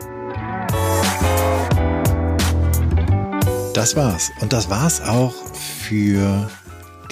[3.81, 4.31] Das war's.
[4.43, 6.51] Und das war's auch für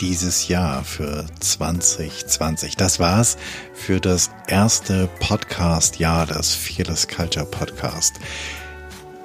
[0.01, 2.77] dieses Jahr, für 2020.
[2.77, 3.39] Das war's
[3.73, 8.17] für das erste Podcast-Jahr des Fearless Culture Podcast.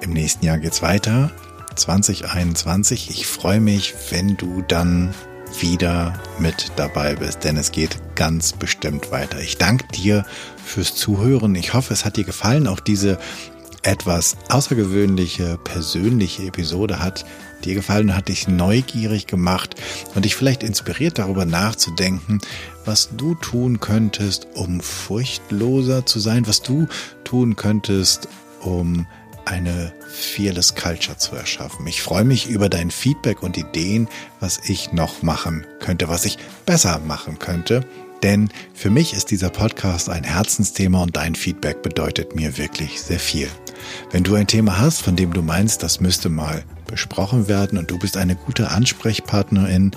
[0.00, 1.30] Im nächsten Jahr geht's weiter.
[1.74, 3.10] 2021.
[3.10, 5.12] Ich freue mich, wenn du dann
[5.60, 9.38] wieder mit dabei bist, denn es geht ganz bestimmt weiter.
[9.40, 10.24] Ich danke dir
[10.64, 11.54] fürs Zuhören.
[11.56, 13.18] Ich hoffe, es hat dir gefallen, auch diese
[13.84, 17.24] etwas außergewöhnliche, persönliche Episode hat
[17.64, 19.74] dir gefallen hat dich neugierig gemacht
[20.14, 22.40] und dich vielleicht inspiriert darüber nachzudenken,
[22.84, 26.86] was du tun könntest, um furchtloser zu sein, was du
[27.24, 28.28] tun könntest,
[28.60, 29.06] um
[29.46, 31.86] eine Fearless Culture zu erschaffen.
[31.86, 34.08] Ich freue mich über dein Feedback und Ideen,
[34.40, 37.84] was ich noch machen könnte, was ich besser machen könnte.
[38.22, 43.20] Denn für mich ist dieser Podcast ein Herzensthema und dein Feedback bedeutet mir wirklich sehr
[43.20, 43.48] viel.
[44.10, 47.90] Wenn du ein Thema hast, von dem du meinst, das müsste mal besprochen werden und
[47.90, 49.92] du bist eine gute Ansprechpartnerin,